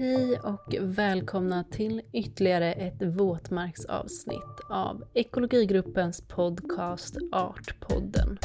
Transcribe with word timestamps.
Hej 0.00 0.38
och 0.38 0.74
välkomna 0.80 1.64
till 1.64 2.02
ytterligare 2.12 2.72
ett 2.72 3.02
våtmarksavsnitt 3.02 4.60
av 4.70 5.04
Ekologigruppens 5.14 6.20
podcast 6.20 7.16
Artpodden. 7.32 8.38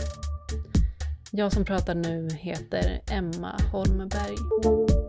Jag 1.32 1.52
som 1.54 1.66
pratar 1.66 1.96
nu 1.96 2.30
heter 2.30 3.02
Emma 3.12 3.58
Holmberg. 3.72 5.03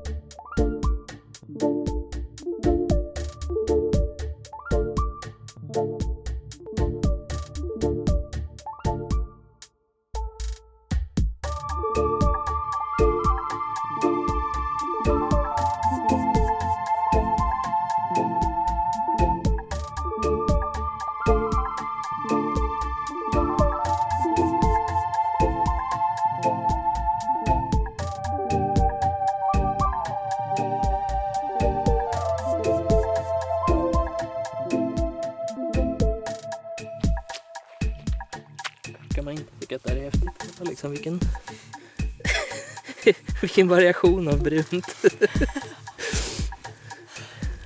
Kan 39.14 39.24
man 39.24 39.34
inte 39.34 39.52
tycka 39.60 39.76
att 39.76 39.82
det 39.84 39.90
här 39.90 39.96
är 39.96 40.04
häftigt. 40.04 40.60
Liksom 40.60 40.90
vilken, 40.90 41.20
vilken 43.40 43.68
variation 43.68 44.28
av 44.28 44.42
brunt. 44.42 44.96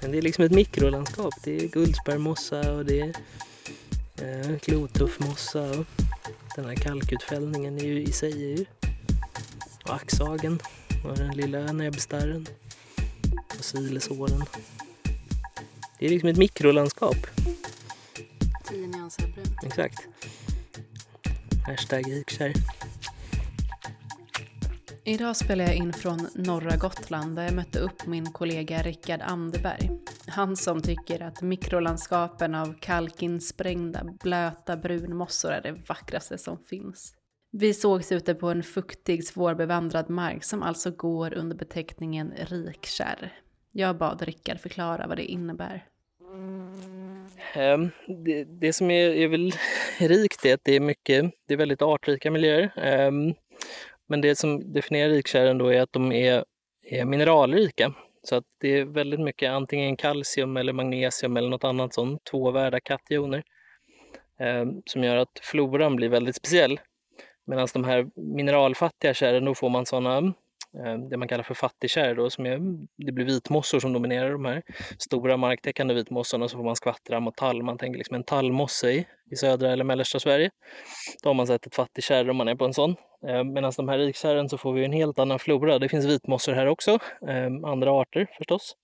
Men 0.01 0.13
det 0.13 0.19
är 0.19 0.23
liksom 0.23 0.45
ett 0.45 0.53
mikrolandskap. 0.53 1.35
Det 1.45 1.57
är 1.57 1.69
guldsparvmossa 1.69 2.73
och 2.73 2.85
det 2.85 3.01
är 3.01 3.13
eh, 4.23 4.59
klotuffmossa 4.59 5.63
och 5.63 5.87
den 6.57 6.65
här 6.65 6.75
kalkutfällningen 6.75 7.79
är 7.79 7.85
ju, 7.85 8.03
i 8.03 8.12
sig 8.12 8.33
är 8.33 8.57
ju 8.59 8.65
och 9.85 9.95
axhagen 9.95 10.59
och 11.05 11.17
den 11.17 11.37
lilla 11.37 11.73
näbbstarren 11.73 12.47
och 13.59 13.65
silesåren. 13.65 14.45
Det 15.99 16.07
är 16.07 16.11
liksom 16.11 16.29
ett 16.29 16.37
mikrolandskap. 16.37 17.17
Tio 18.69 18.87
nyanser 18.87 19.27
brunt. 19.27 19.65
Exakt. 19.65 20.09
Hashtag 21.69 22.07
rikkärr. 22.07 22.53
Idag 25.05 25.37
spelar 25.37 25.65
jag 25.65 25.75
in 25.75 25.93
från 25.93 26.29
norra 26.35 26.77
Gotland 26.77 27.37
där 27.37 27.43
jag 27.43 27.55
mötte 27.55 27.79
upp 27.79 28.07
min 28.07 28.33
kollega 28.33 28.83
Rickard 28.83 29.21
Anderberg. 29.23 29.91
Han 30.27 30.57
som 30.57 30.83
tycker 30.83 31.23
att 31.23 31.43
mikrolandskapen 31.43 32.55
av 32.55 32.75
kalkinsprängda 32.81 34.05
blöta 34.05 34.77
brunmossor 34.77 35.51
är 35.51 35.63
det 35.63 35.73
vackraste 35.89 36.39
som 36.39 36.59
finns. 36.59 37.15
Vi 37.51 37.75
sågs 37.75 38.13
ute 38.13 38.35
på 38.35 38.49
en 38.51 38.63
fuktig, 38.63 39.25
svårbevandrad 39.25 40.11
mark 40.11 40.45
som 40.45 40.63
alltså 40.63 40.91
går 40.91 41.35
under 41.35 41.57
beteckningen 41.57 42.33
rikkärr. 42.37 43.33
Jag 43.73 43.99
bad 43.99 44.23
Rickard 44.23 44.61
förklara 44.61 45.07
vad 45.07 45.17
det 45.17 45.25
innebär. 45.25 45.87
Ehm, 47.55 47.91
det, 48.25 48.45
det 48.45 48.73
som 48.73 48.91
är, 48.91 49.11
är 49.11 49.29
väl 49.29 49.53
rikt 49.99 50.45
är 50.45 50.55
att 50.55 50.65
det 50.65 50.77
är 50.77 50.81
mycket, 50.81 51.31
det 51.49 51.55
är 51.55 51.59
väldigt 51.59 51.83
artrika 51.83 52.31
miljöer. 52.31 52.73
Ehm, 52.77 53.35
men 54.07 54.21
det 54.21 54.37
som 54.37 54.73
definierar 54.73 55.11
rikkärren 55.11 55.59
då 55.59 55.73
är 55.73 55.81
att 55.81 55.93
de 55.93 56.13
är, 56.13 56.45
är 56.83 57.05
mineralrika. 57.05 57.95
Så 58.23 58.37
att 58.37 58.45
det 58.61 58.69
är 58.69 58.85
väldigt 58.85 59.21
mycket 59.21 59.51
antingen 59.51 59.97
kalcium 59.97 60.57
eller 60.57 60.73
magnesium 60.73 61.37
eller 61.37 61.49
något 61.49 61.65
annat 61.65 61.95
sånt, 61.95 62.25
tvåvärda 62.25 62.81
kationer. 62.81 63.43
ehm, 64.41 64.83
som 64.87 65.05
gör 65.05 65.17
att 65.17 65.41
floran 65.43 65.97
blir 65.97 66.09
väldigt 66.09 66.37
speciell. 66.37 66.81
Medan 67.47 67.69
de 67.72 67.84
här 67.84 68.06
mineralfattiga 68.15 69.15
kärren, 69.15 69.45
då 69.45 69.55
får 69.55 69.69
man 69.69 69.87
sådana 69.87 70.34
Eh, 70.77 70.99
det 71.11 71.17
man 71.17 71.29
kallar 71.29 71.45
för 71.45 71.55
fattigkärr 71.55 72.15
då, 72.15 72.31
som 72.31 72.47
är, 72.47 72.59
det 73.06 73.12
blir 73.12 73.25
vitmossor 73.25 73.81
som 73.81 73.93
dominerar 73.93 74.33
de 74.33 74.45
här 74.45 74.62
stora 74.99 75.37
marktäckande 75.37 75.95
vitmossorna 75.95 76.49
så 76.49 76.56
får 76.56 76.65
man 76.65 76.77
skvattra 76.77 77.21
mot 77.21 77.37
tall. 77.37 77.62
Man 77.62 77.79
tänker 77.79 77.99
liksom 77.99 78.15
en 78.15 78.25
tallmosse 78.25 78.91
i, 78.91 79.07
i 79.31 79.37
södra 79.37 79.73
eller 79.73 79.84
mellersta 79.84 80.21
Sverige. 80.21 80.51
Då 81.23 81.28
har 81.28 81.34
man 81.34 81.47
sett 81.47 81.67
ett 81.67 81.75
fattigkärr 81.75 82.31
om 82.31 82.37
man 82.37 82.49
är 82.49 82.55
på 82.55 82.65
en 82.65 82.75
sån. 82.75 82.97
Eh, 83.28 83.45
medan 83.45 83.73
de 83.77 83.89
här 83.89 83.99
rikkärren 83.99 84.49
så 84.49 84.59
får 84.59 84.73
vi 84.73 84.84
en 84.84 84.93
helt 84.93 85.19
annan 85.19 85.39
flora. 85.39 85.78
Det 85.78 85.89
finns 85.89 86.07
vitmossor 86.07 86.53
här 86.53 86.67
också, 86.67 86.99
eh, 87.28 87.71
andra 87.71 87.91
arter 87.91 88.27
förstås. 88.39 88.75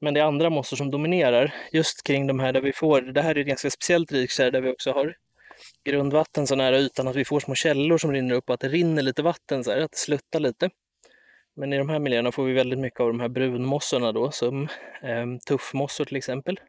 Men 0.00 0.14
det 0.14 0.20
är 0.20 0.24
andra 0.24 0.50
mossor 0.50 0.76
som 0.76 0.90
dominerar 0.90 1.54
just 1.72 2.02
kring 2.06 2.26
de 2.26 2.40
här 2.40 2.52
där 2.52 2.60
vi 2.60 2.72
får, 2.72 3.00
det 3.00 3.22
här 3.22 3.34
är 3.34 3.40
ett 3.40 3.46
ganska 3.46 3.70
speciellt 3.70 4.12
rikkärr 4.12 4.50
där 4.50 4.60
vi 4.60 4.70
också 4.70 4.92
har 4.92 5.14
grundvatten 5.84 6.46
så 6.46 6.56
nära 6.56 6.78
ytan 6.78 7.08
att 7.08 7.16
vi 7.16 7.24
får 7.24 7.40
små 7.40 7.54
källor 7.54 7.98
som 7.98 8.12
rinner 8.12 8.34
upp 8.34 8.48
och 8.48 8.54
att 8.54 8.60
det 8.60 8.68
rinner 8.68 9.02
lite 9.02 9.22
vatten, 9.22 9.64
så 9.64 9.70
här, 9.70 9.80
att 9.80 9.90
det 9.90 9.98
sluttar 9.98 10.40
lite. 10.40 10.70
Men 11.56 11.72
i 11.72 11.78
de 11.78 11.88
här 11.88 11.98
miljöerna 11.98 12.32
får 12.32 12.44
vi 12.44 12.52
väldigt 12.52 12.78
mycket 12.78 13.00
av 13.00 13.08
de 13.08 13.20
här 13.20 13.28
brunmossorna 13.28 14.12
då, 14.12 14.30
som 14.30 14.62
eh, 15.02 15.26
tuffmossor 15.46 16.04
till 16.04 16.16
exempel. 16.16 16.60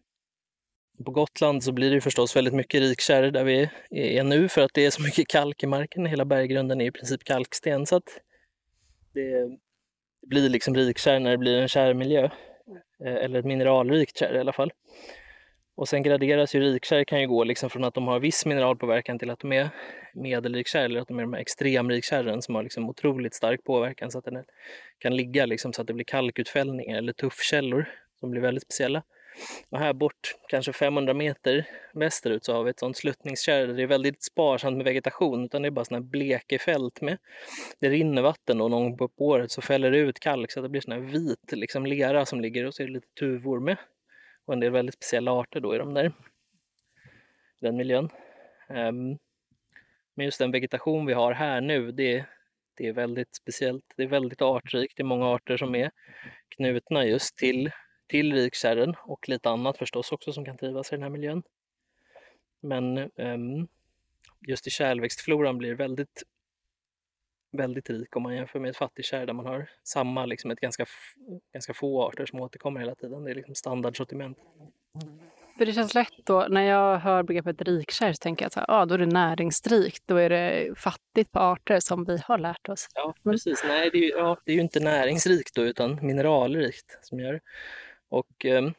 På 1.06 1.12
Gotland 1.12 1.64
så 1.64 1.72
blir 1.72 1.92
det 1.92 2.02
förstås 2.02 2.36
väldigt 2.36 2.54
mycket 2.54 2.82
rikkärr 2.82 3.32
där 3.32 3.44
vi 3.44 3.70
är 3.92 4.24
nu 4.24 4.50
för 4.50 4.62
att 4.62 4.74
det 4.74 4.86
är 4.86 4.92
så 4.92 5.02
mycket 5.02 5.28
kalk 5.28 5.64
i 5.64 5.68
marken. 5.68 6.06
Hela 6.06 6.26
berggrunden 6.26 6.82
är 6.82 6.86
i 6.86 6.92
princip 6.92 7.24
kalksten 7.24 7.86
så 7.86 7.96
att 7.96 8.20
det 9.14 9.58
blir 10.28 10.50
liksom 10.50 10.76
rikkärr 10.76 11.20
när 11.20 11.32
det 11.32 11.38
blir 11.38 11.62
en 11.62 11.68
kärrmiljö. 11.68 12.30
Eh, 13.06 13.16
eller 13.16 13.40
ett 13.40 13.46
mineralrikt 13.46 14.18
kärr 14.18 14.36
i 14.36 14.40
alla 14.40 14.54
fall. 14.54 14.72
Och 15.76 15.90
sen 15.90 16.04
graderas 16.04 16.56
ju 16.56 16.60
rikkärr 16.60 17.04
kan 17.04 17.22
ju 17.22 17.28
gå 17.28 17.44
liksom 17.44 17.70
från 17.70 17.84
att 17.84 17.94
de 17.94 18.08
har 18.08 18.20
viss 18.20 18.46
mineralpåverkan 18.46 19.20
till 19.20 19.30
att 19.30 19.40
de 19.40 19.52
är 19.52 19.70
medelrikkärr 20.14 20.86
eller 20.86 21.02
att 21.02 21.08
de 21.08 21.20
är 21.20 21.24
de 21.24 21.34
här 21.34 21.42
extremrikkärren 21.42 22.42
som 22.42 22.56
har 22.56 22.64
liksom 22.64 22.90
otroligt 22.90 23.34
stark 23.34 23.64
påverkan 23.64 24.12
så 24.12 24.18
att 24.18 24.26
den 24.26 24.44
kan 25.00 25.16
ligga 25.16 25.46
liksom 25.46 25.74
så 25.74 25.82
att 25.82 25.88
det 25.88 25.94
blir 25.94 26.06
kalkutfällningar 26.06 26.98
eller 26.98 27.14
tuffkällor 27.14 27.90
som 28.20 28.32
blir 28.32 28.42
väldigt 28.42 28.64
speciella. 28.64 29.04
Och 29.70 29.80
här 29.80 29.94
bort, 29.94 30.36
kanske 30.48 30.74
500 30.74 31.14
meter 31.14 31.68
västerut, 31.94 32.46
så 32.46 32.54
har 32.54 32.64
vi 32.64 32.70
ett 32.70 32.80
sånt 32.80 32.98
sluttningskärr 32.98 33.68
där 33.68 33.74
det 33.74 33.84
är 33.84 33.88
väldigt 33.88 34.24
sparsamt 34.24 34.78
med 34.78 34.86
vegetation 34.86 35.46
utan 35.46 35.62
det 35.62 35.68
är 35.68 35.72
bara 35.72 35.86
såna 35.86 35.98
här 35.98 36.06
blekefält 36.06 37.02
med. 37.02 37.18
Det 37.80 37.90
rinner 37.90 38.22
vatten 38.22 38.62
och 38.62 38.72
någon 38.72 38.84
gång 38.84 38.98
på 38.98 39.10
året 39.18 39.52
så 39.52 39.62
fäller 39.62 39.92
det 39.92 39.98
ut 39.98 40.20
kalk 40.20 40.52
så 40.52 40.60
att 40.60 40.66
det 40.66 40.70
blir 40.70 40.82
sån 40.82 40.94
här 40.94 41.00
vit 41.00 41.52
liksom 41.52 41.86
lera 41.86 42.26
som 42.26 42.42
ligger 42.42 42.66
och 42.66 42.74
så 42.74 42.84
är 42.84 42.88
det 42.88 42.94
lite 42.94 43.14
tuvor 43.20 43.60
med 43.60 43.78
och 44.46 44.54
en 44.54 44.60
del 44.60 44.72
väldigt 44.72 44.96
speciella 44.96 45.32
arter 45.32 45.60
då 45.60 45.76
i 45.76 45.78
de 45.78 45.94
där, 45.94 46.14
den 47.60 47.76
miljön. 47.76 48.10
Um, 48.70 49.18
men 50.14 50.26
just 50.26 50.40
den 50.40 50.52
vegetation 50.52 51.06
vi 51.06 51.14
har 51.14 51.34
här 51.34 51.62
nu, 51.62 51.92
det, 51.92 52.26
det 52.78 52.88
är 52.88 52.94
väldigt 52.94 53.36
speciellt. 53.36 53.94
Det 53.98 54.04
är 54.04 54.08
väldigt 54.08 54.42
artrikt. 54.42 54.98
Det 54.98 55.02
är 55.02 55.06
många 55.06 55.26
arter 55.26 55.58
som 55.58 55.76
är 55.76 55.92
knutna 56.56 57.06
just 57.06 57.38
till, 57.38 57.72
till 58.08 58.34
rikkärren 58.34 58.96
och 59.04 59.30
lite 59.30 59.50
annat 59.50 59.78
förstås 59.78 60.12
också 60.12 60.34
som 60.34 60.46
kan 60.46 60.58
trivas 60.58 60.92
i 60.92 60.96
den 60.96 61.04
här 61.04 61.10
miljön. 61.10 61.44
Men 62.62 62.98
um, 62.98 63.68
just 64.48 64.68
i 64.68 64.70
kärlväxtfloran 64.70 65.58
blir 65.58 65.70
det 65.70 65.76
väldigt 65.76 66.24
väldigt 67.54 67.90
rik 67.90 68.16
om 68.16 68.24
man 68.24 68.36
jämför 68.36 68.60
med 68.60 68.70
ett 68.70 68.78
fattigkärr 68.78 69.26
där 69.26 69.34
man 69.34 69.46
har 69.46 69.70
samma, 69.84 70.26
liksom 70.26 70.52
ett 70.52 70.60
ganska, 70.60 70.86
ganska 71.54 71.74
få 71.74 72.04
arter 72.04 72.26
som 72.26 72.40
återkommer 72.40 72.80
hela 72.80 72.96
tiden. 72.96 73.24
Det 73.24 73.32
är 73.32 73.36
liksom 73.36 73.56
standardsortiment. 73.56 74.38
För 75.58 75.66
det 75.66 75.74
känns 75.74 75.94
lätt 75.94 76.26
då, 76.26 76.48
när 76.50 76.62
jag 76.62 77.00
hör 77.00 77.24
begreppet 77.24 77.62
rikkärr 77.62 78.14
så 78.14 78.18
tänker 78.18 78.46
jag 78.46 78.64
att 78.64 78.70
ah, 78.70 78.86
då 78.86 78.94
är 78.94 78.98
det 78.98 79.06
näringsrikt, 79.06 80.04
då 80.06 80.16
är 80.16 80.30
det 80.30 80.74
fattigt 80.78 81.32
på 81.32 81.40
arter 81.40 81.80
som 81.80 82.06
vi 82.06 82.18
har 82.26 82.38
lärt 82.38 82.70
oss. 82.70 82.88
Ja, 82.96 83.16
precis. 83.24 83.64
Nej, 83.68 83.90
det 83.90 83.98
är 83.98 84.02
ju, 84.02 84.10
ja, 84.10 84.38
det 84.46 84.52
är 84.52 84.56
ju 84.56 84.62
inte 84.62 84.80
näringsrikt 84.80 85.56
då, 85.56 85.62
utan 85.62 86.00
mineralrikt 86.02 86.98
som 87.02 87.20
gör 87.20 87.42
Och 88.10 88.46
eh, 88.46 88.72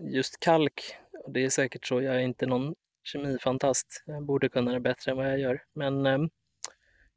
just 0.00 0.40
kalk, 0.40 0.96
det 1.28 1.44
är 1.44 1.48
säkert 1.48 1.86
så, 1.86 2.02
jag 2.02 2.14
är 2.14 2.20
inte 2.20 2.46
någon 2.46 2.74
kemifantast, 3.04 4.02
jag 4.06 4.22
borde 4.22 4.48
kunna 4.48 4.72
det 4.72 4.80
bättre 4.80 5.10
än 5.10 5.16
vad 5.16 5.26
jag 5.26 5.38
gör. 5.38 5.62
Men 5.74 6.06
eh, 6.06 6.18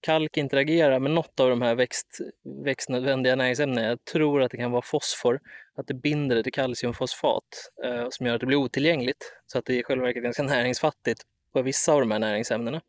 kalk 0.08 0.38
interagerar 0.38 1.00
med 1.00 1.12
något 1.12 1.40
av 1.40 1.50
de 1.50 1.62
här 1.62 1.76
växt, 1.76 2.18
växtnödvändiga 2.64 3.36
näringsämnena. 3.36 3.88
Jag 3.88 4.06
tror 4.06 4.42
att 4.42 4.52
det 4.52 4.58
kan 4.58 4.72
vara 4.72 4.82
fosfor, 4.82 5.40
att 5.76 5.88
det 5.88 5.94
binder 5.94 6.36
det 6.36 6.44
till 6.44 6.54
kalciumfosfat 6.54 7.72
eh, 7.84 8.08
som 8.10 8.26
gör 8.26 8.36
att 8.36 8.40
det 8.40 8.48
blir 8.48 8.58
otillgängligt. 8.58 9.34
Så 9.48 9.60
att 9.60 9.66
det 9.66 9.74
är 9.74 9.80
i 9.80 9.84
själva 9.84 10.06
verket 10.06 10.24
ganska 10.24 10.44
näringsfattigt 10.44 11.22
på 11.54 11.62
vissa 11.62 11.94
av 11.94 12.00
de 12.00 12.12
här 12.12 12.20
näringsämnena. 12.20 12.82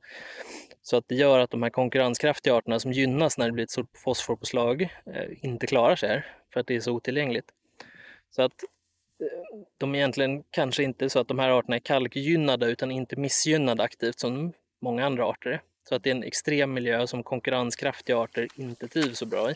Så 0.83 0.97
att 0.97 1.05
det 1.09 1.15
gör 1.15 1.39
att 1.39 1.51
de 1.51 1.63
här 1.63 1.71
konkurrenskraftiga 1.71 2.55
arterna 2.55 2.81
som 2.81 2.93
gynnas 2.93 3.39
när 3.39 3.47
det 3.47 3.53
blir 3.53 3.65
ett 3.65 3.71
stort 3.71 3.99
fosforpåslag 4.05 4.83
eh, 4.83 5.45
inte 5.45 5.67
klarar 5.67 5.97
sig 5.97 6.09
här 6.09 6.27
för 6.53 6.61
att 6.61 6.67
det 6.67 6.77
är 6.77 6.81
så 6.81 6.93
otillgängligt. 6.93 7.49
Så 8.31 8.43
att 8.43 8.63
eh, 9.23 9.59
de 9.79 9.95
är 9.95 9.99
egentligen 9.99 10.43
kanske 10.51 10.83
inte 10.83 11.11
så 11.11 11.21
att 11.21 11.29
de 11.29 11.39
här 11.39 11.51
arterna 11.51 11.77
är 11.77 11.81
kalkgynnade 11.81 12.67
utan 12.67 12.91
inte 12.91 13.17
missgynnade 13.17 13.83
aktivt 13.83 14.19
som 14.19 14.53
många 14.81 15.07
andra 15.07 15.25
arter 15.27 15.51
är. 15.51 15.61
Så 15.89 15.95
att 15.95 16.03
det 16.03 16.11
är 16.11 16.15
en 16.15 16.25
extrem 16.25 16.73
miljö 16.73 17.07
som 17.07 17.23
konkurrenskraftiga 17.23 18.19
arter 18.19 18.49
inte 18.55 18.89
trivs 18.89 19.19
så 19.19 19.27
bra 19.27 19.51
i. 19.51 19.55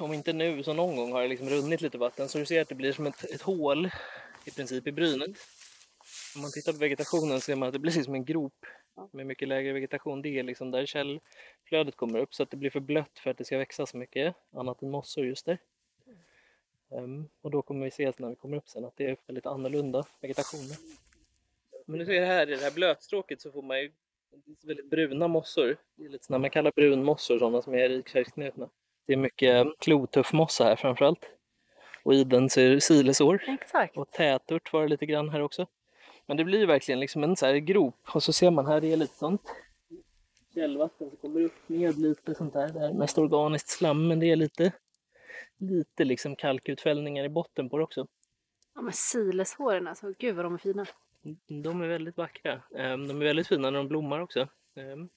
om 0.00 0.12
inte 0.12 0.32
nu 0.32 0.62
så 0.62 0.72
någon 0.72 0.96
gång 0.96 1.12
har 1.12 1.22
det 1.22 1.28
liksom 1.28 1.48
runnit 1.48 1.80
lite 1.80 1.98
vatten 1.98 2.28
så 2.28 2.38
du 2.38 2.46
ser 2.46 2.60
att 2.60 2.68
det 2.68 2.74
blir 2.74 2.92
som 2.92 3.06
ett, 3.06 3.24
ett 3.24 3.42
hål 3.42 3.90
i 4.44 4.50
princip 4.50 4.86
i 4.86 4.92
brynet. 4.92 5.30
Om 6.34 6.42
man 6.42 6.50
tittar 6.50 6.72
på 6.72 6.78
vegetationen 6.78 7.40
ser 7.40 7.56
man 7.56 7.68
att 7.68 7.72
det 7.72 7.78
blir 7.78 7.92
som 8.02 8.14
en 8.14 8.24
grop 8.24 8.66
med 9.10 9.26
mycket 9.26 9.48
lägre 9.48 9.72
vegetation. 9.72 10.22
Det 10.22 10.38
är 10.38 10.42
liksom 10.42 10.70
där 10.70 10.86
källflödet 10.86 11.96
kommer 11.96 12.18
upp 12.18 12.34
så 12.34 12.42
att 12.42 12.50
det 12.50 12.56
blir 12.56 12.70
för 12.70 12.80
blött 12.80 13.18
för 13.18 13.30
att 13.30 13.38
det 13.38 13.44
ska 13.44 13.58
växa 13.58 13.86
så 13.86 13.96
mycket 13.96 14.34
annat 14.52 14.82
än 14.82 14.90
mossor 14.90 15.26
just 15.26 15.46
där. 15.46 15.58
Um, 16.88 17.28
och 17.40 17.50
då 17.50 17.62
kommer 17.62 17.84
vi 17.84 17.90
se 17.90 18.12
när 18.18 18.28
vi 18.28 18.36
kommer 18.36 18.56
upp 18.56 18.68
sen 18.68 18.84
att 18.84 18.96
det 18.96 19.06
är 19.06 19.16
väldigt 19.26 19.46
annorlunda 19.46 20.06
vegetation. 20.20 20.60
Men 21.90 21.98
du 21.98 22.06
ser 22.06 22.26
här 22.26 22.50
i 22.50 22.56
det 22.56 22.62
här 22.62 22.70
blötstråket 22.70 23.40
så 23.40 23.52
får 23.52 23.62
man 23.62 23.80
ju 23.80 23.92
väldigt 24.62 24.90
bruna 24.90 25.28
mossor. 25.28 25.76
Det 25.96 26.04
är 26.04 26.08
lite 26.08 26.24
sådana 26.24 26.40
man 26.40 26.50
kallar 26.50 26.72
brunmossor, 26.76 27.38
sådana 27.38 27.62
som 27.62 27.74
är 27.74 27.88
rikkärrsknutna. 27.88 28.68
Det 29.06 29.12
är 29.12 29.16
mycket 29.16 29.66
klotuffmossa 29.78 30.64
här 30.64 30.76
framförallt. 30.76 31.26
Och 32.02 32.14
i 32.14 32.24
den 32.24 32.50
så 32.50 32.60
är 32.60 32.70
det 32.70 32.80
silesår. 32.80 33.44
Exakt. 33.48 33.96
Och 33.96 34.10
tätört 34.10 34.72
var 34.72 34.82
det 34.82 34.88
lite 34.88 35.06
grann 35.06 35.28
här 35.28 35.40
också. 35.40 35.66
Men 36.26 36.36
det 36.36 36.44
blir 36.44 36.66
verkligen 36.66 37.00
liksom 37.00 37.24
en 37.24 37.36
så 37.36 37.46
här 37.46 37.54
grop 37.54 37.96
och 38.14 38.22
så 38.22 38.32
ser 38.32 38.50
man 38.50 38.66
här 38.66 38.80
det 38.80 38.92
är 38.92 38.96
lite 38.96 39.16
sånt 39.16 39.42
källvatten 40.54 41.08
som 41.08 41.16
kommer 41.16 41.40
upp 41.40 41.68
med 41.68 41.98
lite 41.98 42.34
sånt 42.34 42.52
där. 42.52 42.68
Det 42.72 42.80
är 42.80 42.92
mest 42.92 43.18
organiskt 43.18 43.68
slam 43.68 44.08
men 44.08 44.20
det 44.20 44.26
är 44.26 44.36
lite, 44.36 44.72
lite 45.58 46.04
liksom 46.04 46.36
kalkutfällningar 46.36 47.24
i 47.24 47.28
botten 47.28 47.70
på 47.70 47.78
det 47.78 47.84
också. 47.84 48.06
Ja 48.74 48.82
men 48.82 48.92
sileshåren 48.92 49.86
alltså, 49.86 50.12
gud 50.18 50.36
vad 50.36 50.44
de 50.44 50.54
är 50.54 50.58
fina. 50.58 50.86
De 51.46 51.82
är 51.82 51.88
väldigt 51.88 52.16
vackra. 52.16 52.62
Ehm, 52.76 53.08
de 53.08 53.20
är 53.20 53.24
väldigt 53.24 53.48
fina 53.48 53.70
när 53.70 53.78
de 53.78 53.88
blommar 53.88 54.20
också. 54.20 54.48
Ehm, 54.74 55.08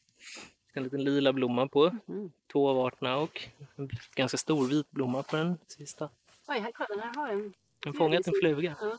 en 0.73 0.83
liten 0.83 1.03
lila 1.03 1.33
blomma 1.33 1.67
på 1.67 1.97
Mm. 2.07 2.31
två 2.51 2.69
av 2.69 2.79
arterna 2.79 3.17
och 3.17 3.41
en 3.75 3.89
ganska 4.15 4.37
stor 4.37 4.67
vit 4.67 4.91
blomma 4.91 5.23
på 5.23 5.35
den 5.35 5.57
sista. 5.67 6.09
Oj, 6.47 6.59
här, 6.59 6.71
kolla, 6.71 7.01
här 7.03 7.13
har 7.15 7.29
en. 7.29 7.53
Har 7.85 7.93
fångat 7.93 8.27
en 8.27 8.33
fluga. 8.41 8.75
Ja. 8.81 8.97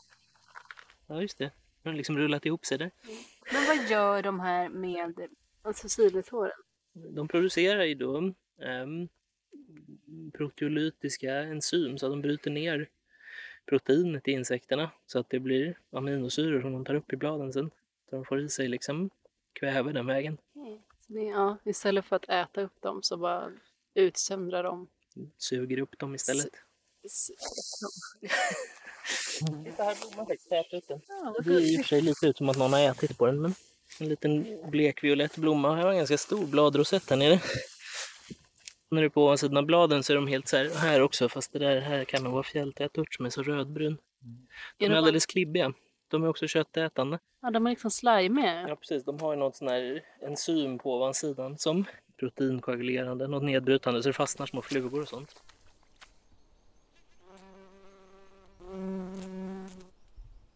Ja, 1.07 1.21
just 1.21 1.37
det. 1.37 1.51
Den 1.83 1.91
har 1.91 1.97
liksom 1.97 2.17
rullat 2.17 2.45
ihop 2.45 2.65
sig 2.65 2.77
där. 2.77 2.91
Men 3.53 3.65
vad 3.67 3.89
gör 3.89 4.21
de 4.23 4.39
här 4.39 4.69
med 4.69 5.27
alltså 5.61 5.89
sileshåren? 5.89 6.57
De 6.93 7.27
producerar 7.27 7.83
ju 7.83 7.95
då 7.95 8.17
um, 8.57 9.07
proteolytiska 10.33 11.33
enzym 11.35 11.97
så 11.97 12.05
att 12.05 12.11
de 12.11 12.21
bryter 12.21 12.51
ner 12.51 12.89
proteinet 13.65 14.27
i 14.27 14.31
insekterna 14.31 14.91
så 15.05 15.19
att 15.19 15.29
det 15.29 15.39
blir 15.39 15.77
aminosyror 15.91 16.61
som 16.61 16.71
de 16.73 16.85
tar 16.85 16.95
upp 16.95 17.13
i 17.13 17.15
bladen 17.15 17.53
sen. 17.53 17.71
Så 18.09 18.15
de 18.15 18.25
får 18.25 18.41
i 18.41 18.49
sig 18.49 18.67
liksom 18.67 19.09
kväve 19.53 19.91
den 19.91 20.05
vägen. 20.07 20.37
Så 20.53 21.13
det, 21.13 21.21
ja, 21.23 21.57
istället 21.63 22.05
för 22.05 22.15
att 22.15 22.29
äta 22.29 22.61
upp 22.61 22.81
dem 22.81 23.03
så 23.03 23.17
bara 23.17 23.51
utsöndrar 23.93 24.63
de. 24.63 24.87
Suger 25.37 25.79
upp 25.79 25.99
dem 25.99 26.15
istället. 26.15 26.49
s- 27.03 27.31
Titta 29.65 29.83
här 29.83 29.95
blommar 30.01 30.25
faktiskt 30.25 30.49
tätrutten. 30.49 31.01
Ja, 31.07 31.33
vad 31.35 31.45
Det 31.45 31.53
är 31.53 31.59
i 31.73 31.75
och 31.75 31.79
för 31.81 31.87
sig 31.87 32.01
lite 32.01 32.27
ut 32.27 32.37
som 32.37 32.49
att 32.49 32.57
någon 32.57 32.73
har 32.73 32.79
ätit 32.79 33.17
på 33.17 33.25
den 33.25 33.41
men 33.41 33.53
en 33.99 34.09
liten 34.09 34.57
blekviolett 34.71 35.37
blomma. 35.37 35.75
Här 35.75 35.83
har 35.83 35.91
en 35.91 35.97
ganska 35.97 36.17
stor 36.17 36.45
bladrosett 36.45 37.09
här 37.09 37.17
nere. 37.17 37.39
När 38.91 39.01
du 39.01 39.05
är 39.05 39.09
på 39.09 39.23
ovansidan 39.23 39.57
av 39.57 39.65
bladen 39.65 40.03
så 40.03 40.13
är 40.13 40.15
de 40.15 40.27
helt 40.27 40.47
så 40.47 40.57
här, 40.57 40.69
här 40.75 41.01
också 41.01 41.29
fast 41.29 41.53
det 41.53 41.59
där 41.59 41.81
här 41.81 42.03
kan 42.05 42.23
nog 42.23 42.33
vara 42.33 42.43
fjälltätört 42.43 43.13
som 43.13 43.25
är 43.25 43.29
så 43.29 43.43
rödbrun. 43.43 43.97
De 44.77 44.85
Är 44.85 44.89
är 44.89 44.93
de, 44.93 44.97
alldeles 44.97 45.25
klibbiga. 45.25 45.73
De 46.07 46.23
är 46.23 46.27
också 46.27 46.47
köttätande. 46.47 47.19
ja, 47.41 47.51
de 47.51 47.65
är 47.65 47.69
liksom 47.69 47.91
slimiga. 47.91 48.67
Ja 48.69 48.75
precis, 48.75 49.03
de 49.05 49.19
har 49.19 49.33
ju 49.33 49.39
något 49.39 49.55
sån 49.55 49.67
här 49.67 50.01
enzym 50.21 50.79
på 50.79 50.95
ovansidan 50.95 51.57
som 51.57 51.85
proteinkoagulerande, 52.19 53.27
något 53.27 53.43
nedbrytande 53.43 54.03
så 54.03 54.09
det 54.09 54.13
fastnar 54.13 54.45
små 54.45 54.61
flugor 54.61 55.01
och 55.01 55.07
sånt. 55.07 55.35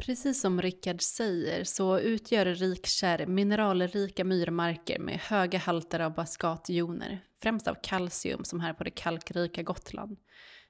Precis 0.05 0.41
som 0.41 0.61
Rickard 0.61 1.01
säger 1.01 1.63
så 1.63 1.99
utgör 1.99 2.45
rikkärr 2.45 3.25
mineralrika 3.25 4.23
myrmarker 4.23 4.99
med 4.99 5.19
höga 5.19 5.59
halter 5.59 5.99
av 5.99 6.13
baskatjoner, 6.13 7.23
främst 7.41 7.67
av 7.67 7.75
kalcium 7.83 8.43
som 8.43 8.59
här 8.59 8.73
på 8.73 8.83
det 8.83 8.91
kalkrika 8.91 9.63
Gotland, 9.63 10.17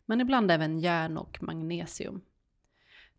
men 0.06 0.22
ibland 0.22 0.52
även 0.52 0.80
järn 0.80 1.18
och 1.18 1.44
magnesium. 1.44 2.22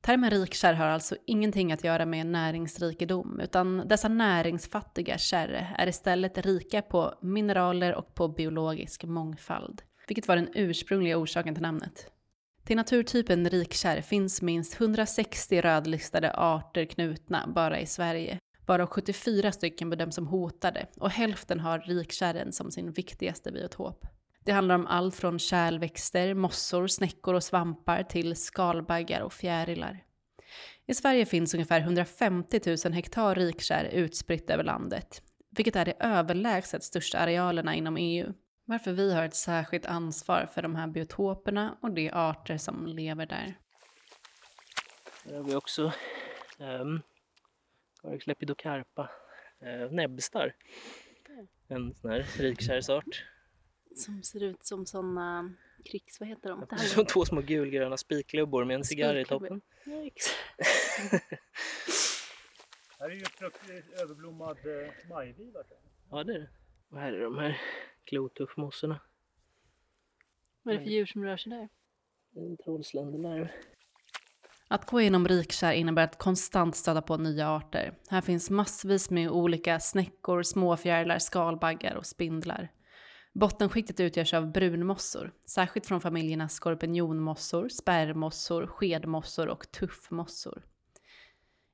Termen 0.00 0.30
rikkärr 0.30 0.74
har 0.74 0.86
alltså 0.86 1.16
ingenting 1.26 1.72
att 1.72 1.84
göra 1.84 2.06
med 2.06 2.26
näringsrikedom, 2.26 3.40
utan 3.40 3.88
dessa 3.88 4.08
näringsfattiga 4.08 5.18
kärr 5.18 5.74
är 5.78 5.86
istället 5.86 6.38
rika 6.38 6.82
på 6.82 7.14
mineraler 7.22 7.94
och 7.94 8.14
på 8.14 8.28
biologisk 8.28 9.04
mångfald, 9.04 9.82
vilket 10.08 10.28
var 10.28 10.36
den 10.36 10.48
ursprungliga 10.54 11.18
orsaken 11.18 11.54
till 11.54 11.62
namnet. 11.62 12.10
Till 12.70 12.76
naturtypen 12.76 13.50
rikkärr 13.50 14.00
finns 14.00 14.42
minst 14.42 14.80
160 14.80 15.60
rödlistade 15.60 16.34
arter 16.34 16.84
knutna 16.84 17.46
bara 17.54 17.80
i 17.80 17.86
Sverige, 17.86 18.38
varav 18.66 18.86
74 18.86 19.52
stycken 19.52 19.90
bedöms 19.90 20.14
som 20.14 20.26
hotade 20.26 20.86
och 20.96 21.10
hälften 21.10 21.60
har 21.60 21.78
rikkärren 21.78 22.52
som 22.52 22.70
sin 22.70 22.92
viktigaste 22.92 23.52
biotop. 23.52 24.06
Det 24.44 24.52
handlar 24.52 24.74
om 24.74 24.86
allt 24.86 25.14
från 25.14 25.38
kärlväxter, 25.38 26.34
mossor, 26.34 26.86
snäckor 26.86 27.34
och 27.34 27.44
svampar 27.44 28.02
till 28.02 28.36
skalbaggar 28.36 29.20
och 29.20 29.32
fjärilar. 29.32 30.04
I 30.86 30.94
Sverige 30.94 31.26
finns 31.26 31.54
ungefär 31.54 31.80
150 31.80 32.60
000 32.84 32.92
hektar 32.92 33.34
rikkärr 33.34 33.84
utspritt 33.84 34.50
över 34.50 34.64
landet, 34.64 35.22
vilket 35.50 35.76
är 35.76 35.84
de 35.84 35.94
överlägset 36.00 36.84
största 36.84 37.18
arealerna 37.18 37.74
inom 37.74 37.96
EU. 37.96 38.32
Varför 38.70 38.92
vi 38.92 39.14
har 39.14 39.24
ett 39.24 39.34
särskilt 39.34 39.86
ansvar 39.86 40.46
för 40.46 40.62
de 40.62 40.76
här 40.76 40.86
biotoperna 40.86 41.78
och 41.80 41.90
de 41.90 42.10
arter 42.10 42.58
som 42.58 42.86
lever 42.86 43.26
där. 43.26 43.54
Här 45.24 45.36
har 45.36 45.42
vi 45.42 45.54
också 45.54 45.92
um, 46.58 47.02
Lepidocarpa, 48.26 49.10
uh, 49.62 49.92
näbbstar. 49.92 50.54
En 51.68 51.94
sån 51.94 52.10
här 52.10 52.26
rikkärrsart. 52.38 53.24
Som 53.96 54.22
ser 54.22 54.42
ut 54.42 54.66
som 54.66 54.86
såna 54.86 55.54
krigs... 55.84 56.20
Vad 56.20 56.28
heter 56.28 56.48
de? 56.48 56.60
Det 56.60 56.66
här 56.76 56.78
Som 56.78 57.06
två 57.06 57.24
små 57.24 57.40
gulgröna 57.40 57.96
spiklubbor 57.96 58.64
med 58.64 58.74
en 58.74 58.84
cigarr 58.84 59.16
i 59.16 59.24
toppen. 59.24 59.60
Här 62.98 63.10
är 63.10 63.14
ju 63.14 63.24
överblommad 64.02 64.56
eh, 64.56 65.08
majviva. 65.08 65.60
Ja 66.10 66.24
det 66.24 66.34
är 66.34 66.38
det. 66.38 66.50
Och 66.90 67.00
här 67.00 67.12
är 67.12 67.20
de 67.20 67.38
här 67.38 67.60
klotuffmossorna. 68.10 69.00
Vad 70.62 70.74
är 70.74 70.78
det 70.78 70.84
för 70.84 70.90
djur 70.90 71.06
som 71.06 71.24
rör 71.24 71.36
sig 71.36 71.52
där? 71.52 71.68
Trollsländelarv. 72.64 73.48
Att 74.68 74.90
gå 74.90 75.00
igenom 75.00 75.28
rikkärr 75.28 75.72
innebär 75.72 76.04
att 76.04 76.18
konstant 76.18 76.76
stöta 76.76 77.02
på 77.02 77.16
nya 77.16 77.48
arter. 77.48 77.98
Här 78.08 78.20
finns 78.20 78.50
massvis 78.50 79.10
med 79.10 79.30
olika 79.30 79.80
snäckor, 79.80 80.42
småfjärilar, 80.42 81.18
skalbaggar 81.18 81.94
och 81.94 82.06
spindlar. 82.06 82.68
Bottenskiktet 83.32 84.00
utgörs 84.00 84.34
av 84.34 84.52
brunmossor, 84.52 85.32
särskilt 85.46 85.86
från 85.86 86.00
familjerna 86.00 86.48
skorpionmossor, 86.48 87.68
spärrmossor, 87.68 88.66
skedmossor 88.66 89.48
och 89.48 89.70
tuffmossor. 89.72 90.62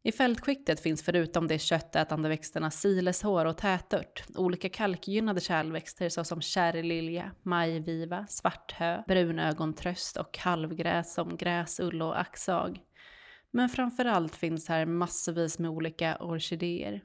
I 0.06 0.12
fältskiktet 0.12 0.80
finns 0.80 1.02
förutom 1.02 1.48
de 1.48 1.58
köttätande 1.58 2.28
växterna 2.28 2.70
sileshår 2.70 3.44
och 3.44 3.56
tätört 3.56 4.24
olika 4.34 4.68
kalkgynnade 4.68 5.40
kärlväxter 5.40 6.08
såsom 6.08 6.40
kärrlilja, 6.40 7.32
majviva, 7.42 8.26
svarthö, 8.28 9.02
brunögontröst 9.06 10.16
och 10.16 10.38
halvgräs 10.38 11.14
som 11.14 11.36
gräsull 11.36 12.02
och 12.02 12.20
axag. 12.20 12.80
Men 13.50 13.68
framförallt 13.68 14.36
finns 14.36 14.68
här 14.68 14.86
massvis 14.86 15.58
med 15.58 15.70
olika 15.70 16.16
orkidéer. 16.16 17.02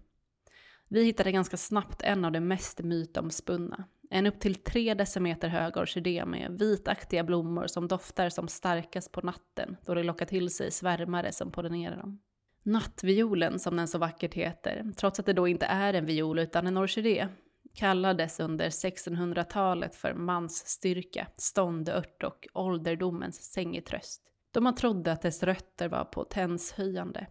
Vi 0.88 1.04
hittade 1.04 1.32
ganska 1.32 1.58
snabbt 1.58 2.02
en 2.02 2.26
av 2.26 2.32
de 2.32 2.40
mest 2.40 2.80
mytomspunna. 2.80 3.84
En 4.10 4.28
upp 4.28 4.40
till 4.40 4.56
tre 4.56 4.94
decimeter 4.94 5.48
hög 5.48 5.78
orkidé 5.78 6.26
med 6.26 6.60
vitaktiga 6.60 7.24
blommor 7.24 7.68
som 7.68 7.88
doftar 7.88 8.30
som 8.30 8.48
starkast 8.48 9.12
på 9.12 9.22
natten 9.22 9.78
då 9.86 9.94
det 9.94 10.04
lockar 10.04 10.26
till 10.26 10.50
sig 10.50 10.72
svärmare 10.72 11.32
som 11.32 11.52
pollinerar 11.52 11.98
dem. 11.98 12.20
Nattviolen, 12.64 13.60
som 13.60 13.76
den 13.76 13.88
så 13.88 13.98
vackert 13.98 14.34
heter, 14.34 14.92
trots 14.98 15.20
att 15.20 15.26
det 15.26 15.34
då 15.34 15.48
inte 15.48 15.66
är 15.66 15.94
en 15.94 16.06
viol 16.06 16.40
utan 16.40 16.68
en 16.68 16.78
orkidé, 16.78 17.28
kallades 17.74 18.40
under 18.40 18.70
1600-talet 18.70 19.96
för 19.96 20.14
mansstyrka, 20.14 21.28
ståndört 21.36 22.24
och 22.24 22.48
ålderdomens 22.54 23.52
sängetröst. 23.52 24.22
Då 24.52 24.62
man 24.62 24.76
trodde 24.76 25.12
att 25.12 25.22
dess 25.22 25.44
rötter 25.44 25.90
var 25.90 26.04
potenshöjande. 26.04 27.28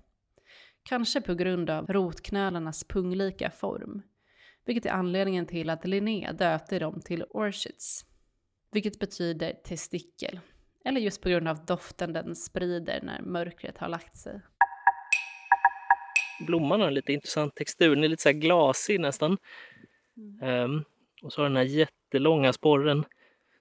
Kanske 0.83 1.21
på 1.21 1.35
grund 1.35 1.71
av 1.71 1.87
rotknölarnas 1.87 2.85
punglika 2.85 3.51
form, 3.51 4.03
vilket 4.65 4.87
är 4.87 4.91
anledningen 4.91 5.47
till 5.47 5.71
att 5.71 5.87
Linné 5.87 6.33
döpte 6.33 6.79
dem 6.79 7.01
till 7.05 7.25
orchids, 7.31 8.07
vilket 8.73 8.99
betyder 8.99 9.53
testikel, 9.65 10.41
eller 10.85 11.01
just 11.01 11.23
på 11.23 11.29
grund 11.29 11.49
av 11.49 11.65
doften 11.65 12.13
den 12.13 12.37
sprider 12.37 13.01
när 13.03 13.23
mörkret 13.23 13.79
har 13.79 13.89
lagt 13.89 14.17
sig. 14.17 14.41
Blomman 16.47 16.81
har 16.81 16.89
en 16.89 16.95
lite 16.95 17.13
intressant 17.13 17.55
textur, 17.55 17.95
den 17.95 18.05
är 18.05 18.09
lite 18.09 18.23
så 18.23 18.33
glasig 18.33 19.01
nästan. 19.01 19.39
Ehm, 20.43 20.85
och 21.23 21.33
så 21.33 21.41
har 21.41 21.49
den 21.49 21.57
här 21.57 21.65
jättelånga 21.65 22.53
sporren 22.53 23.05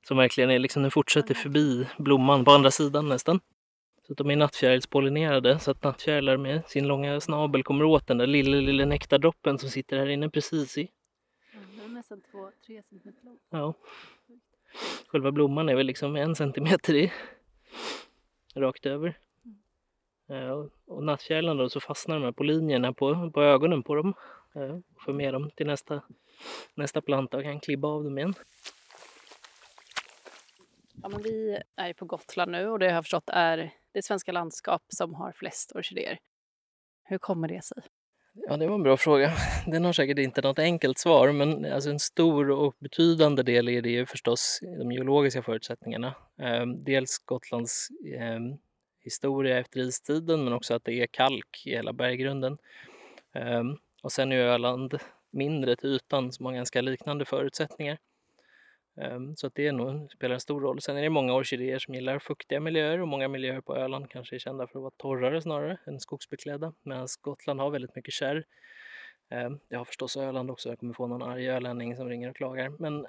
som 0.08 0.18
verkligen 0.18 0.50
är 0.50 0.60
liksom, 0.60 0.82
den 0.82 0.92
fortsätter 0.92 1.34
förbi 1.34 1.88
blomman 1.98 2.46
på 2.46 2.52
andra 2.52 2.72
sidan 2.72 3.10
nästan. 3.10 3.40
Så 4.08 4.14
de 4.14 4.32
är 4.32 4.36
nattfjärilspollinerade 4.36 5.60
så 5.60 5.72
att 5.72 5.84
nattfjärilar 5.84 6.38
med 6.38 6.62
sin 6.68 6.88
långa 6.88 7.20
snabel 7.22 7.64
kommer 7.64 7.86
åt 7.86 8.08
den 8.08 8.18
där 8.18 8.28
lilla, 8.28 8.58
lilla 8.58 8.86
nektardroppen 8.86 9.58
som 9.58 9.70
sitter 9.70 9.98
här 9.98 10.10
inne 10.10 10.30
precis 10.30 10.78
i. 10.78 10.90
Den 11.52 11.86
är 11.86 11.90
nästan 11.90 12.22
2-3 12.32 12.82
centimeter 12.90 13.26
lång. 13.26 13.38
Ja. 13.50 13.74
Själva 15.08 15.32
blomman 15.32 15.70
är 15.70 15.76
väl 15.76 15.86
liksom 15.86 16.16
en 16.16 16.36
centimeter 16.36 16.96
i. 16.96 17.12
Rakt 18.56 18.86
över. 18.86 19.18
Eh, 20.30 20.50
och- 20.86 21.04
nattfjärilarna 21.04 21.64
då 21.64 21.70
så 21.70 21.80
fastnar 21.80 22.16
de 22.16 22.24
här 22.26 22.32
på 22.32 22.44
linjerna 22.44 22.94
på, 22.94 23.32
på 23.32 23.42
ögonen 23.44 23.84
på 23.84 23.96
dem. 23.96 24.14
Eh, 24.56 24.76
och 24.96 25.02
Får 25.06 25.14
med 25.14 25.34
dem 25.34 25.52
till 25.56 25.68
nästa, 25.68 26.02
nästa 26.76 27.02
planta 27.02 27.38
och 27.38 27.44
kan 27.44 27.60
klibba 27.60 27.88
av 27.88 28.04
dem 28.04 28.18
igen. 28.18 28.34
Ja, 31.02 31.10
men 31.10 31.22
vi 31.22 31.60
är 31.76 31.94
på 31.94 32.06
Gotland 32.06 32.52
nu 32.52 32.68
och 32.68 32.80
det 32.80 32.86
har 32.86 32.94
jag 32.94 33.04
förstått 33.04 33.30
är 33.30 33.72
det 33.92 34.02
svenska 34.06 34.32
landskap 34.32 34.82
som 34.88 35.14
har 35.16 35.32
flest 35.32 35.72
orkidéer. 35.76 36.20
Hur 37.04 37.18
kommer 37.18 37.48
det 37.48 37.64
sig? 37.64 37.78
Ja, 38.34 38.58
det 38.58 38.68
var 38.68 38.76
en 38.76 38.84
bra 38.84 38.98
fråga. 38.98 39.32
Den 39.68 39.86
har 39.86 39.94
säkert 39.94 40.18
inte 40.20 40.42
något 40.42 40.60
enkelt 40.60 40.98
svar, 41.00 41.32
men 41.32 41.66
alltså 41.66 41.90
en 41.90 42.00
stor 42.00 42.52
och 42.52 42.76
betydande 42.80 43.44
del 43.44 43.70
i 43.70 43.82
det 43.82 43.90
är 43.90 43.92
ju 43.92 44.06
förstås 44.06 44.60
de 44.80 44.92
geologiska 44.92 45.44
förutsättningarna. 45.44 46.08
Eh, 46.42 46.66
dels 46.66 47.18
Gotlands 47.26 47.88
historia 49.02 49.60
efter 49.60 49.80
istiden, 49.80 50.44
men 50.44 50.54
också 50.54 50.74
att 50.74 50.84
det 50.84 50.94
är 50.94 51.08
kalk 51.08 51.64
i 51.66 51.70
hela 51.70 51.94
berggrunden. 51.94 52.58
Ehm, 53.34 53.78
och 54.04 54.12
sen 54.12 54.32
är 54.32 54.36
ju 54.36 54.42
Öland 54.42 55.00
mindre 55.30 55.76
till 55.76 55.90
ytan, 55.90 56.32
som 56.32 56.46
har 56.46 56.54
ganska 56.54 56.82
liknande 56.82 57.26
förutsättningar. 57.26 57.98
Ehm, 58.98 59.36
så 59.36 59.48
att 59.48 59.56
det 59.56 59.68
är 59.68 59.72
nog, 59.72 60.12
spelar 60.12 60.34
en 60.34 60.40
stor 60.40 60.62
roll. 60.62 60.82
Sen 60.82 60.98
är 60.98 61.02
det 61.02 61.10
många 61.10 61.34
orkidéer 61.34 61.80
som 61.80 61.94
gillar 61.94 62.20
fuktiga 62.20 62.60
miljöer 62.60 63.02
och 63.02 63.08
många 63.08 63.28
miljöer 63.28 63.62
på 63.62 63.76
Öland 63.76 64.10
kanske 64.10 64.36
är 64.36 64.40
kända 64.40 64.68
för 64.68 64.80
att 64.80 64.82
vara 64.82 64.94
torrare 64.98 65.42
snarare 65.42 65.78
än 65.88 66.00
skogsbeklädda. 66.00 66.74
Medan 66.84 67.08
Gotland 67.22 67.60
har 67.60 67.70
väldigt 67.70 67.96
mycket 67.96 68.14
kärr. 68.14 68.46
Ehm, 69.30 69.60
det 69.68 69.76
har 69.76 69.86
förstås 69.86 70.18
Öland 70.18 70.52
också. 70.52 70.70
Jag 70.70 70.80
kommer 70.80 70.94
få 70.94 71.08
någon 71.08 71.22
arg 71.22 71.50
ölänning 71.50 71.96
som 71.96 72.10
ringer 72.10 72.30
och 72.30 72.36
klagar. 72.36 72.70
Men 72.80 73.08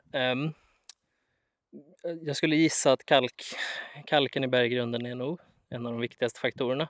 jag 2.22 2.36
skulle 2.36 2.56
gissa 2.56 2.92
att 2.92 3.04
kalk, 3.04 3.42
kalken 4.06 4.44
i 4.44 4.48
berggrunden 4.48 5.06
är 5.06 5.14
nog 5.14 5.40
en 5.70 5.86
av 5.86 5.92
de 5.92 6.00
viktigaste 6.00 6.40
faktorerna. 6.40 6.88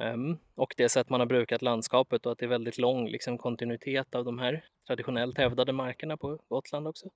Ehm, 0.00 0.38
och 0.54 0.74
det 0.76 0.88
sätt 0.88 1.08
man 1.08 1.20
har 1.20 1.26
brukat 1.26 1.62
landskapet 1.62 2.26
och 2.26 2.32
att 2.32 2.38
det 2.38 2.44
är 2.44 2.48
väldigt 2.48 2.78
lång 2.78 3.08
liksom, 3.08 3.38
kontinuitet 3.38 4.14
av 4.14 4.24
de 4.24 4.38
här 4.38 4.64
traditionellt 4.86 5.38
hävdade 5.38 5.72
markerna 5.72 6.16
på 6.16 6.38
Gotland 6.48 6.88
också. 6.88 7.08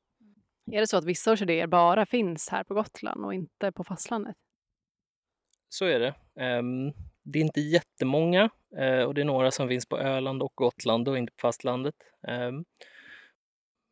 Är 0.72 0.80
det 0.80 0.86
så 0.86 0.96
att 0.96 1.04
vissa 1.04 1.32
orkidéer 1.32 1.66
bara 1.66 2.06
finns 2.06 2.48
här 2.48 2.64
på 2.64 2.74
Gotland 2.74 3.24
och 3.24 3.34
inte 3.34 3.72
på 3.72 3.84
fastlandet? 3.84 4.36
Så 5.68 5.84
är 5.84 6.00
det. 6.00 6.14
Ehm, 6.40 6.92
det 7.22 7.38
är 7.38 7.42
inte 7.42 7.60
jättemånga 7.60 8.50
eh, 8.78 9.02
och 9.02 9.14
det 9.14 9.20
är 9.20 9.24
några 9.24 9.50
som 9.50 9.68
finns 9.68 9.86
på 9.86 9.98
Öland 9.98 10.42
och 10.42 10.52
Gotland 10.54 11.08
och 11.08 11.18
inte 11.18 11.32
på 11.32 11.40
fastlandet. 11.40 11.94
Ehm, 12.28 12.64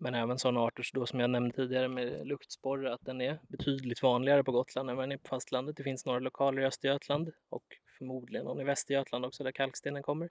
men 0.01 0.15
även 0.15 0.39
sådana 0.39 0.61
arter 0.61 0.85
då, 0.93 1.07
som 1.07 1.21
jag 1.21 1.31
nämnde 1.31 1.57
tidigare 1.57 1.89
med 1.89 2.27
luktsporre, 2.27 2.95
att 2.95 3.05
den 3.05 3.21
är 3.21 3.39
betydligt 3.49 4.03
vanligare 4.03 4.45
på 4.45 4.53
Gotland 4.53 4.91
än 4.91 4.97
vad 4.97 5.03
den 5.03 5.13
är 5.13 5.17
på 5.17 5.29
fastlandet. 5.29 5.77
Det 5.77 5.83
finns 5.83 6.07
några 6.07 6.19
lokaler 6.19 6.63
i 6.63 6.65
Östergötland 6.65 7.31
och 7.49 7.65
förmodligen 7.99 8.45
någon 8.45 8.61
i 8.61 8.65
Västergötland 8.65 9.25
också 9.25 9.45
där 9.45 9.53
kalkstenen 9.53 10.03
kommer. 10.03 10.29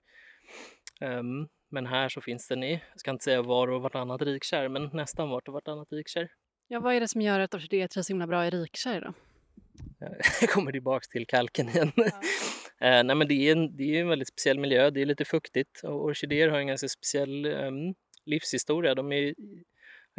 Ehm, 1.01 1.47
men 1.69 1.85
här 1.85 2.09
så 2.09 2.21
finns 2.21 2.47
den 2.47 2.63
i, 2.63 2.71
jag 2.71 2.99
ska 2.99 3.11
inte 3.11 3.23
säga 3.23 3.41
var 3.41 3.67
och 3.67 3.81
vartannat 3.81 4.21
rikkärr, 4.21 4.67
men 4.67 4.89
nästan 4.93 5.29
vart 5.29 5.47
och 5.47 5.53
vartannat 5.53 5.87
rikkärr. 5.91 6.31
Ja, 6.67 6.79
vad 6.79 6.95
är 6.95 6.99
det 6.99 7.07
som 7.07 7.21
gör 7.21 7.39
att 7.39 7.53
orkidéer 7.53 7.87
trivs 7.87 8.07
så 8.07 8.13
himla 8.13 8.27
bra 8.27 8.47
i 8.47 8.49
rikkärr 8.49 9.01
då? 9.01 9.13
Jag 10.41 10.49
kommer 10.49 10.71
tillbaks 10.71 11.07
till 11.07 11.27
kalken 11.27 11.69
igen. 11.69 11.91
Eh, 12.81 13.03
nej 13.03 13.15
men 13.15 13.27
det 13.27 13.33
är, 13.33 13.51
en, 13.51 13.75
det 13.75 13.83
är 13.83 14.01
en 14.01 14.07
väldigt 14.07 14.27
speciell 14.27 14.59
miljö, 14.59 14.89
det 14.89 15.01
är 15.01 15.05
lite 15.05 15.25
fuktigt 15.25 15.83
och 15.83 16.05
orkidéer 16.05 16.49
har 16.49 16.59
en 16.59 16.67
ganska 16.67 16.87
speciell 16.87 17.45
em, 17.45 17.93
livshistoria. 18.29 18.95
De 18.95 19.11
är 19.11 19.33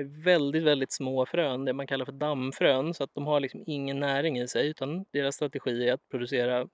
är 0.01 0.25
väldigt, 0.25 0.63
väldigt 0.63 0.93
små 0.93 1.27
frön, 1.27 1.65
det 1.65 1.73
man 1.73 1.87
kallar 1.87 2.05
för 2.05 2.13
dammfrön, 2.13 2.95
så 2.95 3.05
att 3.05 3.15
de 3.15 3.27
har 3.27 3.41
liksom 3.41 3.65
ingen 3.67 4.01
näring 4.01 4.39
i 4.39 4.49
sig 4.49 4.69
utan 4.69 5.05
deras 5.11 5.35
strategi 5.35 5.89
är 5.89 5.93
att 5.93 6.09
producera 6.09 6.69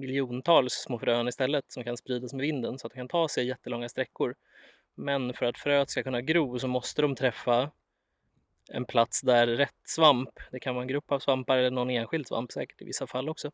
miljontals 0.00 0.72
små 0.72 0.98
frön 0.98 1.28
istället 1.28 1.64
som 1.68 1.84
kan 1.84 1.96
spridas 1.96 2.32
med 2.32 2.42
vinden 2.42 2.78
så 2.78 2.86
att 2.86 2.92
de 2.92 2.96
kan 2.96 3.08
ta 3.08 3.28
sig 3.28 3.46
jättelånga 3.46 3.88
sträckor. 3.88 4.34
Men 4.94 5.34
för 5.34 5.46
att 5.46 5.58
fröet 5.58 5.90
ska 5.90 6.02
kunna 6.02 6.20
gro 6.20 6.58
så 6.58 6.68
måste 6.68 7.02
de 7.02 7.14
träffa 7.14 7.70
en 8.72 8.84
plats 8.84 9.20
där 9.20 9.46
rätt 9.46 9.80
svamp, 9.84 10.30
det 10.52 10.60
kan 10.60 10.74
vara 10.74 10.82
en 10.82 10.88
grupp 10.88 11.12
av 11.12 11.18
svampar 11.18 11.58
eller 11.58 11.70
någon 11.70 11.90
enskild 11.90 12.26
svamp 12.26 12.52
säkert 12.52 12.82
i 12.82 12.84
vissa 12.84 13.06
fall 13.06 13.28
också, 13.28 13.50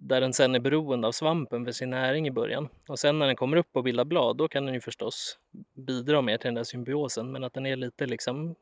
där 0.00 0.20
den 0.20 0.32
sen 0.32 0.54
är 0.54 0.60
beroende 0.60 1.08
av 1.08 1.12
svampen 1.12 1.64
för 1.64 1.72
sin 1.72 1.90
näring 1.90 2.26
i 2.26 2.30
början. 2.30 2.68
Och 2.88 2.98
sen 2.98 3.18
när 3.18 3.26
den 3.26 3.36
kommer 3.36 3.56
upp 3.56 3.76
och 3.76 3.84
bildar 3.84 4.04
blad, 4.04 4.36
då 4.36 4.48
kan 4.48 4.66
den 4.66 4.74
ju 4.74 4.80
förstås 4.80 5.38
bidra 5.74 6.22
mer 6.22 6.38
till 6.38 6.46
den 6.46 6.54
där 6.54 6.64
symbiosen, 6.64 7.32
men 7.32 7.44
att 7.44 7.54
den 7.54 7.66
är 7.66 7.76
lite 7.76 8.06
liksom 8.06 8.54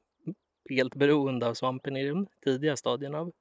helt 0.71 0.95
beroende 0.95 1.49
av 1.49 1.55
svampen 1.55 1.97
i 1.97 2.09
de 2.09 2.27
tidiga 2.45 2.77
stadierna 2.77 3.19
av 3.19 3.33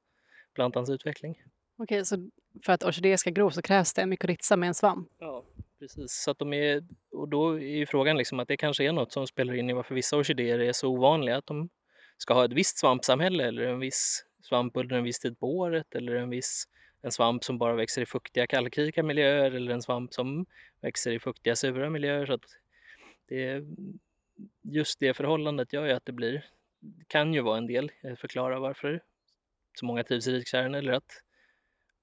plantans 0.53 0.89
utveckling. 0.89 1.41
Okej, 1.77 2.05
så 2.05 2.29
för 2.65 2.73
att 2.73 2.83
orkidéer 2.83 3.17
ska 3.17 3.29
gro 3.29 3.51
så 3.51 3.61
krävs 3.61 3.93
det 3.93 4.01
en 4.01 4.09
mykorrhiza 4.09 4.57
med 4.57 4.67
en 4.67 4.73
svamp? 4.73 5.07
Ja, 5.19 5.43
precis. 5.79 6.11
Så 6.11 6.31
att 6.31 6.39
de 6.39 6.53
är, 6.53 6.83
och 7.11 7.29
då 7.29 7.59
är 7.59 7.77
ju 7.77 7.85
frågan 7.85 8.17
liksom 8.17 8.39
att 8.39 8.47
det 8.47 8.57
kanske 8.57 8.83
är 8.83 8.91
något 8.91 9.11
som 9.11 9.27
spelar 9.27 9.53
in 9.53 9.69
i 9.69 9.73
varför 9.73 9.95
vissa 9.95 10.17
orkidéer 10.17 10.59
är 10.59 10.73
så 10.73 10.89
ovanliga, 10.89 11.37
att 11.37 11.45
de 11.45 11.69
ska 12.17 12.33
ha 12.33 12.45
ett 12.45 12.53
visst 12.53 12.77
svampsamhälle 12.77 13.47
eller 13.47 13.63
en 13.63 13.79
viss 13.79 14.25
svamp 14.41 14.77
under 14.77 14.95
en 14.95 15.03
viss 15.03 15.19
tid 15.19 15.39
på 15.39 15.57
året 15.57 15.95
eller 15.95 16.15
en 16.15 16.29
viss 16.29 16.67
en 17.05 17.11
svamp 17.11 17.43
som 17.43 17.57
bara 17.57 17.75
växer 17.75 18.01
i 18.01 18.05
fuktiga 18.05 18.47
kalkrika 18.47 19.03
miljöer 19.03 19.51
eller 19.51 19.73
en 19.73 19.81
svamp 19.81 20.13
som 20.13 20.45
växer 20.81 21.11
i 21.11 21.19
fuktiga 21.19 21.55
sura 21.55 21.89
miljöer. 21.89 22.25
Så 22.25 22.33
att 22.33 22.45
det, 23.27 23.63
just 24.61 24.99
det 24.99 25.13
förhållandet 25.13 25.73
gör 25.73 25.85
ju 25.85 25.91
att 25.91 26.05
det 26.05 26.11
blir, 26.11 26.45
kan 27.07 27.33
ju 27.33 27.41
vara 27.41 27.57
en 27.57 27.67
del, 27.67 27.91
förklara 28.17 28.59
varför 28.59 29.03
så 29.73 29.85
många 29.85 30.03
trivs 30.03 30.27
i 30.27 30.31
rikkärren 30.31 30.75
eller 30.75 30.93
att 30.93 31.21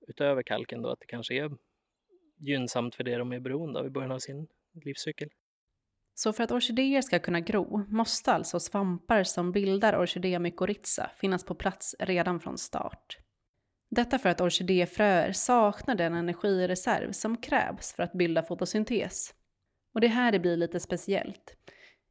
utöver 0.09 0.43
kalken 0.43 0.83
då 0.83 0.91
att 0.91 1.01
det 1.01 1.07
kanske 1.07 1.35
är 1.35 1.51
gynnsamt 2.37 2.95
för 2.95 3.05
det 3.05 3.17
de 3.17 3.33
är 3.33 3.41
beroende 3.41 3.81
av 3.81 3.87
i 3.87 3.91
början 3.91 4.13
av 4.13 4.19
sin 4.19 4.49
livscykel. 4.85 5.29
Så 6.15 6.33
för 6.33 6.45
att 6.45 6.53
orkidéer 6.53 7.03
ska 7.03 7.19
kunna 7.19 7.41
gro 7.41 7.85
måste 7.89 8.33
alltså 8.33 8.61
svampar 8.61 9.25
som 9.25 9.53
bildar 9.53 9.97
orkidea 9.97 10.39
mykorrhiza 10.39 11.11
finnas 11.17 11.45
på 11.45 11.55
plats 11.55 11.95
redan 11.99 12.41
från 12.41 12.59
start. 12.59 13.19
Detta 13.95 14.19
för 14.19 14.29
att 14.29 14.41
orkidéfröer 14.41 15.33
saknar 15.33 15.95
den 15.95 16.15
energireserv 16.15 17.13
som 17.13 17.37
krävs 17.37 17.93
för 17.93 18.03
att 18.03 18.13
bilda 18.13 18.43
fotosyntes. 18.43 19.35
Och 19.95 20.01
det 20.01 20.07
är 20.07 20.11
här 20.11 20.33
det 20.33 20.39
blir 20.39 20.57
lite 20.57 20.81
speciellt. 20.81 21.57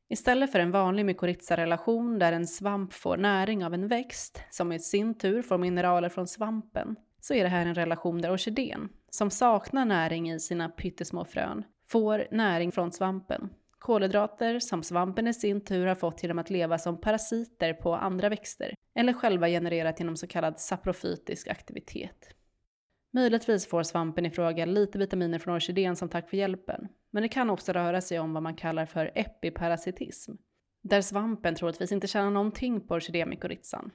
Istället 0.10 0.52
för 0.52 0.60
en 0.60 0.72
vanlig 0.72 1.06
mykorrhiza-relation 1.06 2.20
där 2.20 2.34
en 2.34 2.48
svamp 2.48 2.94
får 2.94 3.18
näring 3.18 3.66
av 3.66 3.74
en 3.74 3.88
växt, 3.88 4.44
som 4.50 4.72
i 4.72 4.80
sin 4.80 5.18
tur 5.18 5.42
får 5.42 5.58
mineraler 5.58 6.10
från 6.10 6.28
svampen, 6.28 6.96
så 7.22 7.34
är 7.34 7.44
det 7.44 7.50
här 7.50 7.66
en 7.66 7.76
relation 7.76 8.22
där 8.22 8.34
orkidén, 8.34 8.90
som 9.10 9.30
saknar 9.30 9.86
näring 9.86 10.32
i 10.32 10.40
sina 10.40 10.70
pyttesmå 10.70 11.26
frön, 11.26 11.64
får 11.88 12.28
näring 12.32 12.72
från 12.72 12.92
svampen. 12.92 13.50
Kolhydrater 13.82 14.60
som 14.60 14.84
svampen 14.84 15.28
i 15.28 15.34
sin 15.34 15.62
tur 15.62 15.86
har 15.86 15.96
fått 15.96 16.24
genom 16.24 16.40
att 16.40 16.50
leva 16.50 16.78
som 16.78 17.02
parasiter 17.02 17.74
på 17.74 17.96
andra 17.96 18.30
växter, 18.30 18.76
eller 18.96 19.14
själva 19.14 19.48
genererat 19.48 20.00
genom 20.00 20.18
så 20.18 20.28
kallad 20.28 20.60
saprofytisk 20.60 21.48
aktivitet. 21.48 22.36
Möjligtvis 23.14 23.68
får 23.68 23.84
svampen 23.84 24.26
i 24.26 24.30
fråga 24.30 24.66
lite 24.66 24.98
vitaminer 24.98 25.40
från 25.40 25.56
orkidén 25.56 25.96
som 25.96 26.10
tack 26.10 26.30
för 26.30 26.38
hjälpen, 26.38 26.88
men 27.12 27.24
det 27.24 27.30
kan 27.30 27.50
också 27.50 27.72
röra 27.72 28.02
sig 28.02 28.20
om 28.20 28.34
vad 28.34 28.44
man 28.44 28.56
kallar 28.56 28.86
för 28.86 29.12
epiparasitism, 29.16 30.32
där 30.82 31.02
svampen 31.02 31.56
troligtvis 31.56 31.92
inte 31.92 32.08
tjänar 32.08 32.32
någonting 32.32 32.88
på 32.88 32.94
orkidémykorrhizan. 32.94 33.92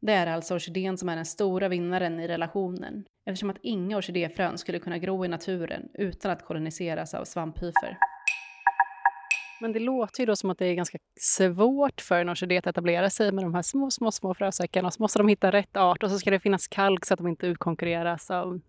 Det 0.00 0.12
är 0.12 0.26
alltså 0.26 0.54
orkidén 0.54 0.98
som 0.98 1.08
är 1.08 1.16
den 1.16 1.26
stora 1.26 1.68
vinnaren 1.68 2.20
i 2.20 2.28
relationen, 2.28 3.04
eftersom 3.26 3.50
att 3.50 3.58
inga 3.62 3.96
orkidéfrön 3.96 4.58
skulle 4.58 4.78
kunna 4.78 4.98
gro 4.98 5.24
i 5.24 5.28
naturen 5.28 5.88
utan 5.94 6.30
att 6.30 6.44
koloniseras 6.44 7.14
av 7.14 7.24
svamphyfer. 7.24 7.98
Men 9.62 9.72
det 9.72 9.78
låter 9.78 10.20
ju 10.20 10.26
då 10.26 10.36
som 10.36 10.50
att 10.50 10.58
det 10.58 10.66
är 10.66 10.74
ganska 10.74 10.98
svårt 11.20 12.00
för 12.00 12.20
en 12.20 12.28
orkidé 12.28 12.58
att 12.58 12.66
etablera 12.66 13.10
sig 13.10 13.32
med 13.32 13.44
de 13.44 13.54
här 13.54 13.62
små, 13.62 13.90
små, 13.90 14.12
små 14.12 14.34
frösäckarna. 14.34 14.86
och 14.86 14.94
Så 14.94 15.02
måste 15.02 15.18
de 15.18 15.28
hitta 15.28 15.52
rätt 15.52 15.76
art 15.76 16.02
och 16.02 16.10
så 16.10 16.18
ska 16.18 16.30
det 16.30 16.40
finnas 16.40 16.68
kalk 16.68 17.06
så 17.06 17.14
att 17.14 17.18
de 17.18 17.28
inte 17.28 17.46
utkonkurreras 17.46 18.30
av 18.30 18.60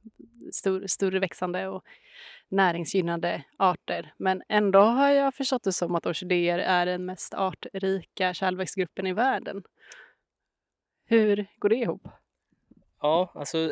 stor, 0.51 0.88
större 0.88 1.19
växande 1.19 1.67
och 1.67 1.83
näringsgynnade 2.50 3.43
arter. 3.57 4.13
Men 4.17 4.43
ändå 4.50 4.79
har 4.79 5.09
jag 5.09 5.35
förstått 5.35 5.63
det 5.63 5.73
som 5.73 5.95
att 5.95 6.05
orkidéer 6.05 6.59
är 6.59 6.85
den 6.85 7.05
mest 7.05 7.33
artrika 7.33 8.33
kärlväxtgruppen 8.33 9.07
i 9.07 9.13
världen. 9.13 9.63
Hur 11.05 11.45
går 11.57 11.69
det 11.69 11.75
ihop? 11.75 12.07
Ja, 13.01 13.31
alltså 13.35 13.57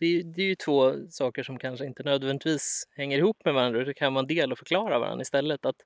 det 0.00 0.06
är, 0.06 0.24
det 0.24 0.42
är 0.42 0.46
ju 0.46 0.54
två 0.54 0.94
saker 1.10 1.42
som 1.42 1.58
kanske 1.58 1.86
inte 1.86 2.02
nödvändigtvis 2.02 2.88
hänger 2.96 3.18
ihop 3.18 3.36
med 3.44 3.54
varandra. 3.54 3.84
Det 3.84 3.94
kan 3.94 4.14
vara 4.14 4.22
en 4.22 4.26
del 4.26 4.52
och 4.52 4.58
förklara 4.58 4.98
varandra 4.98 5.22
istället. 5.22 5.66
Att 5.66 5.76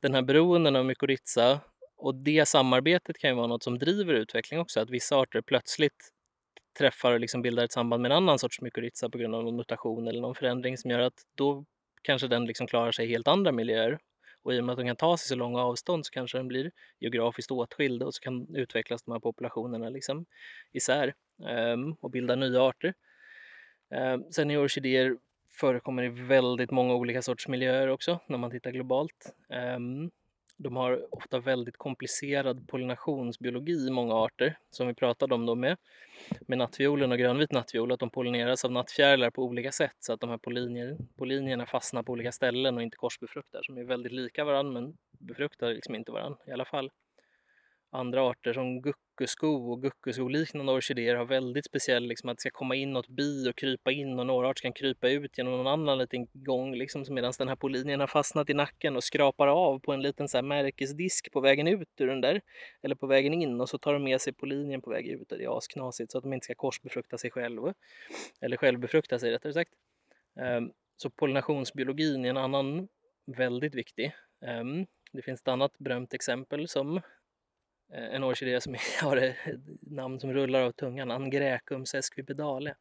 den 0.00 0.14
här 0.14 0.22
beroenden 0.22 0.76
av 0.76 0.84
mykorrhiza 0.84 1.60
och 1.96 2.14
det 2.14 2.48
samarbetet 2.48 3.18
kan 3.18 3.30
ju 3.30 3.36
vara 3.36 3.46
något 3.46 3.62
som 3.62 3.78
driver 3.78 4.14
utveckling 4.14 4.60
också, 4.60 4.80
att 4.80 4.90
vissa 4.90 5.16
arter 5.16 5.40
plötsligt 5.40 6.10
träffar 6.78 7.12
och 7.12 7.20
liksom 7.20 7.42
bildar 7.42 7.64
ett 7.64 7.72
samband 7.72 8.02
med 8.02 8.10
en 8.10 8.16
annan 8.16 8.38
sorts 8.38 8.60
mykorrhiza 8.60 9.10
på 9.10 9.18
grund 9.18 9.34
av 9.34 9.44
någon 9.44 9.56
mutation 9.56 10.08
eller 10.08 10.20
någon 10.20 10.34
förändring 10.34 10.78
som 10.78 10.90
gör 10.90 10.98
att 10.98 11.22
då 11.34 11.64
kanske 12.02 12.28
den 12.28 12.44
liksom 12.44 12.66
klarar 12.66 12.92
sig 12.92 13.06
i 13.06 13.08
helt 13.08 13.28
andra 13.28 13.52
miljöer. 13.52 13.98
Och 14.42 14.54
i 14.54 14.60
och 14.60 14.64
med 14.64 14.72
att 14.72 14.78
de 14.78 14.86
kan 14.86 14.96
ta 14.96 15.16
sig 15.16 15.28
så 15.28 15.34
långa 15.34 15.60
avstånd 15.60 16.06
så 16.06 16.10
kanske 16.10 16.38
den 16.38 16.48
blir 16.48 16.70
geografiskt 17.00 17.50
åtskild 17.50 18.02
och 18.02 18.14
så 18.14 18.20
kan 18.20 18.56
utvecklas 18.56 19.02
de 19.02 19.12
här 19.12 19.20
populationerna 19.20 19.88
liksom 19.88 20.26
isär 20.72 21.14
um, 21.72 21.96
och 22.00 22.10
bilda 22.10 22.36
nya 22.36 22.62
arter. 22.62 22.94
Um, 23.90 24.24
sen 24.32 24.50
orkidéer 24.50 25.16
förekommer 25.50 26.02
i 26.02 26.08
väldigt 26.08 26.70
många 26.70 26.94
olika 26.94 27.22
sorts 27.22 27.48
miljöer 27.48 27.88
också 27.88 28.18
när 28.26 28.38
man 28.38 28.50
tittar 28.50 28.70
globalt. 28.70 29.34
Ehm, 29.48 30.10
de 30.56 30.76
har 30.76 31.14
ofta 31.14 31.38
väldigt 31.38 31.76
komplicerad 31.76 32.68
pollinationsbiologi 32.68 33.86
i 33.86 33.90
många 33.90 34.14
arter 34.14 34.58
som 34.70 34.86
vi 34.86 34.94
pratade 34.94 35.34
om 35.34 35.46
då 35.46 35.54
med, 35.54 35.76
med 36.40 36.58
nattviolen 36.58 37.12
och 37.12 37.18
grönvit 37.18 37.52
nattviol, 37.52 37.92
att 37.92 38.00
de 38.00 38.10
pollineras 38.10 38.64
av 38.64 38.72
nattfjärilar 38.72 39.30
på 39.30 39.44
olika 39.44 39.72
sätt 39.72 39.96
så 39.98 40.12
att 40.12 40.20
de 40.20 40.30
här 40.30 40.38
pollinier, 40.38 40.96
pollinierna 41.16 41.66
fastnar 41.66 42.02
på 42.02 42.12
olika 42.12 42.32
ställen 42.32 42.76
och 42.76 42.82
inte 42.82 42.96
korsbefruktar 42.96 43.62
som 43.62 43.78
är 43.78 43.84
väldigt 43.84 44.12
lika 44.12 44.44
varandra 44.44 44.80
men 44.80 44.96
befruktar 45.10 45.68
liksom 45.68 45.94
inte 45.94 46.12
varandra 46.12 46.38
i 46.46 46.52
alla 46.52 46.64
fall. 46.64 46.90
Andra 47.90 48.22
arter 48.22 48.52
som 48.52 48.80
guckusko 49.20 49.72
och 49.72 49.82
guckusko-liknande 49.82 50.72
orkidéer 50.72 51.14
har 51.14 51.24
väldigt 51.24 51.64
speciell, 51.64 52.06
liksom 52.06 52.28
att 52.28 52.36
det 52.36 52.40
ska 52.40 52.50
komma 52.50 52.74
in 52.74 52.92
något 52.92 53.08
bi 53.08 53.50
och 53.50 53.56
krypa 53.56 53.92
in 53.92 54.18
och 54.18 54.26
några 54.26 54.48
arter 54.48 54.62
kan 54.62 54.72
krypa 54.72 55.08
ut 55.08 55.38
genom 55.38 55.52
någon 55.52 55.66
annan 55.66 55.98
liten 55.98 56.26
gång 56.32 56.74
liksom, 56.74 57.04
medan 57.10 57.32
den 57.38 57.48
här 57.48 57.56
pollinien 57.56 58.00
har 58.00 58.06
fastnat 58.06 58.50
i 58.50 58.54
nacken 58.54 58.96
och 58.96 59.04
skrapar 59.04 59.48
av 59.48 59.78
på 59.78 59.92
en 59.92 60.02
liten 60.02 60.28
så 60.28 60.36
här 60.36 60.42
märkesdisk 60.42 61.32
på 61.32 61.40
vägen 61.40 61.68
ut 61.68 61.88
ur 62.00 62.06
den 62.06 62.20
där, 62.20 62.40
eller 62.82 62.94
på 62.94 63.06
vägen 63.06 63.34
in 63.34 63.60
och 63.60 63.68
så 63.68 63.78
tar 63.78 63.92
de 63.92 64.04
med 64.04 64.20
sig 64.20 64.32
pollinien 64.32 64.82
på 64.82 64.90
väg 64.90 65.06
ut 65.06 65.32
och 65.32 65.38
det 65.38 65.44
är 65.44 65.58
asknasigt 65.58 66.12
så 66.12 66.18
att 66.18 66.24
de 66.24 66.32
inte 66.32 66.44
ska 66.44 66.54
korsbefrukta 66.54 67.18
sig 67.18 67.30
själva, 67.30 67.74
eller 68.40 68.56
självbefrukta 68.56 69.18
sig 69.18 69.32
rättare 69.32 69.52
sagt. 69.52 69.72
Ehm, 70.40 70.70
så 70.96 71.10
pollinationsbiologin 71.10 72.24
är 72.24 72.30
en 72.30 72.36
annan 72.36 72.88
väldigt 73.26 73.74
viktig. 73.74 74.12
Ehm, 74.46 74.86
det 75.12 75.22
finns 75.22 75.40
ett 75.40 75.48
annat 75.48 75.78
berömt 75.78 76.14
exempel 76.14 76.68
som 76.68 77.00
Eh, 77.94 78.14
en 78.14 78.24
orkidé 78.24 78.60
som 78.60 78.76
har 79.00 79.16
ett 79.16 79.36
namn 79.80 80.20
som 80.20 80.32
rullar 80.32 80.62
av 80.62 80.72
tungan, 80.72 81.10
Angräcum 81.10 81.86
sesquipedale. 81.86 82.74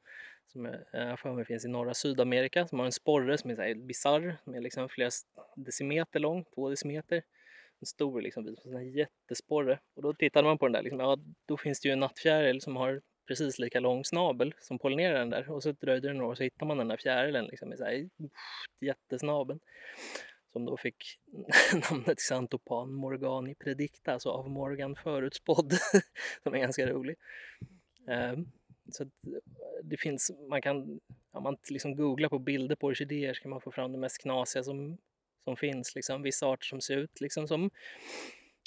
Som 0.47 0.65
eh, 0.65 0.73
jag 0.91 1.19
för 1.19 1.33
mig 1.33 1.45
finns 1.45 1.65
i 1.65 1.67
norra 1.67 1.93
Sydamerika, 1.93 2.67
som 2.67 2.79
har 2.79 2.85
en 2.85 2.91
sporre 2.91 3.37
som 3.37 3.49
är 3.49 3.75
bisarr, 3.75 4.37
som 4.43 4.55
är 4.55 4.61
liksom 4.61 4.89
flera 4.89 5.09
decimeter 5.55 6.19
lång, 6.19 6.45
två 6.55 6.69
decimeter. 6.69 7.23
En 7.79 7.85
stor 7.85 8.21
liksom, 8.21 8.55
en 8.65 8.91
jättesporre. 8.91 9.79
Och 9.95 10.01
då 10.01 10.13
tittade 10.13 10.47
man 10.47 10.57
på 10.57 10.65
den 10.65 10.73
där, 10.73 10.81
liksom, 10.81 10.99
ja, 10.99 11.17
då 11.45 11.57
finns 11.57 11.81
det 11.81 11.87
ju 11.87 11.93
en 11.93 11.99
nattfjäril 11.99 12.61
som 12.61 12.75
har 12.75 13.01
precis 13.27 13.59
lika 13.59 13.79
lång 13.79 14.05
snabel 14.05 14.53
som 14.59 14.79
pollinerar 14.79 15.19
den 15.19 15.29
där. 15.29 15.51
Och 15.51 15.63
så 15.63 15.71
dröjde 15.71 16.07
det 16.07 16.13
några 16.13 16.31
år 16.31 16.35
så 16.35 16.43
hittar 16.43 16.65
man 16.65 16.77
den 16.77 16.87
där 16.87 16.97
fjärilen 16.97 17.45
liksom, 17.45 17.69
med 17.69 17.77
så 17.77 17.83
här, 17.83 18.09
jättesnabeln 18.81 19.59
som 20.51 20.65
då 20.65 20.77
fick 20.77 21.19
namnet 21.91 22.17
Xantopan 22.17 22.93
morgani 22.93 23.55
predicta, 23.55 24.13
alltså 24.13 24.29
av 24.29 24.49
Morgan 24.49 24.95
förutspådd, 24.95 25.73
som 26.43 26.53
är 26.53 26.59
ganska 26.59 26.87
rolig. 26.87 27.15
Ehm, 28.07 28.51
så 28.91 29.03
eh, 29.03 29.09
det 29.83 29.97
finns, 29.97 30.31
man 30.49 30.61
kan, 30.61 30.99
om 31.31 31.43
man 31.43 31.57
liksom 31.69 31.95
googlar 31.95 32.29
på 32.29 32.39
bilder 32.39 32.75
på 32.75 32.87
orkidéer 32.87 33.33
så 33.33 33.41
kan 33.41 33.49
man 33.49 33.61
få 33.61 33.71
fram 33.71 33.91
det 33.91 33.97
mest 33.97 34.21
knasiga 34.21 34.63
som, 34.63 34.97
som 35.43 35.57
finns. 35.57 35.95
Liksom. 35.95 36.21
Vissa 36.21 36.47
arter 36.47 36.65
som 36.65 36.81
ser 36.81 36.97
ut 36.97 37.21
liksom 37.21 37.47
som 37.47 37.69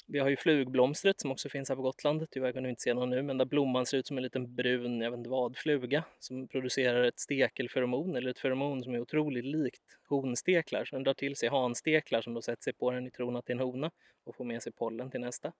vi 0.05 0.19
har 0.19 0.29
ju 0.29 0.35
flugblomstret 0.35 1.21
som 1.21 1.31
också 1.31 1.49
finns 1.49 1.69
här 1.69 1.75
på 1.75 1.81
Gotland. 1.81 2.27
Tyvärr 2.31 2.51
kan 2.51 2.63
du 2.63 2.69
inte 2.69 2.81
se 2.81 2.93
någon 2.93 3.09
nu, 3.09 3.21
men 3.21 3.37
där 3.37 3.45
blomman 3.45 3.85
ser 3.85 3.97
ut 3.97 4.07
som 4.07 4.17
en 4.17 4.23
liten 4.23 4.55
brun, 4.55 5.01
jag 5.01 5.11
vet 5.11 5.17
inte 5.17 5.29
vad, 5.29 5.57
fluga 5.57 6.03
som 6.19 6.47
producerar 6.47 7.03
ett 7.03 7.19
stekelferomon 7.19 8.15
eller 8.15 8.29
ett 8.29 8.39
feromon 8.39 8.83
som 8.83 8.95
är 8.95 8.99
otroligt 8.99 9.45
likt 9.45 9.97
honsteklar. 10.09 10.85
Så 10.85 10.95
den 10.95 11.03
drar 11.03 11.13
till 11.13 11.35
sig 11.35 11.49
hansteklar 11.49 12.21
som 12.21 12.33
då 12.33 12.41
sätter 12.41 12.63
sig 12.63 12.73
på 12.73 12.91
den 12.91 13.07
i 13.07 13.11
tron 13.11 13.35
att 13.35 13.45
det 13.45 13.53
är 13.53 13.55
en 13.55 13.63
hona 13.63 13.91
och 14.23 14.35
får 14.35 14.45
med 14.45 14.63
sig 14.63 14.71
pollen 14.71 15.11
till 15.11 15.21
nästa. 15.21 15.53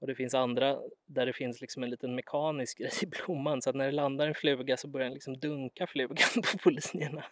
Och 0.00 0.06
det 0.06 0.14
finns 0.14 0.34
andra 0.34 0.78
där 1.06 1.26
det 1.26 1.32
finns 1.32 1.60
liksom 1.60 1.82
en 1.82 1.90
liten 1.90 2.14
mekanisk 2.14 2.78
grej 2.78 2.90
i 3.02 3.06
blomman 3.06 3.62
så 3.62 3.70
att 3.70 3.76
när 3.76 3.86
det 3.86 3.92
landar 3.92 4.26
en 4.26 4.34
fluga 4.34 4.76
så 4.76 4.88
börjar 4.88 5.04
den 5.04 5.14
liksom 5.14 5.38
dunka 5.38 5.86
flugan 5.86 6.42
på 6.62 6.70
linjerna. 6.70 7.24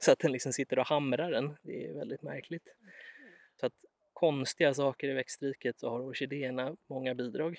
så 0.00 0.12
att 0.12 0.18
den 0.18 0.32
liksom 0.32 0.52
sitter 0.52 0.78
och 0.78 0.86
hamrar 0.86 1.30
den. 1.30 1.56
Det 1.62 1.86
är 1.86 1.94
väldigt 1.94 2.22
märkligt. 2.22 2.68
Så 3.60 3.66
att 3.66 3.72
konstiga 4.16 4.74
saker 4.74 5.08
i 5.08 5.12
växtriket 5.12 5.80
så 5.80 5.90
har 5.90 6.00
orkidéerna 6.00 6.76
många 6.88 7.14
bidrag. 7.14 7.58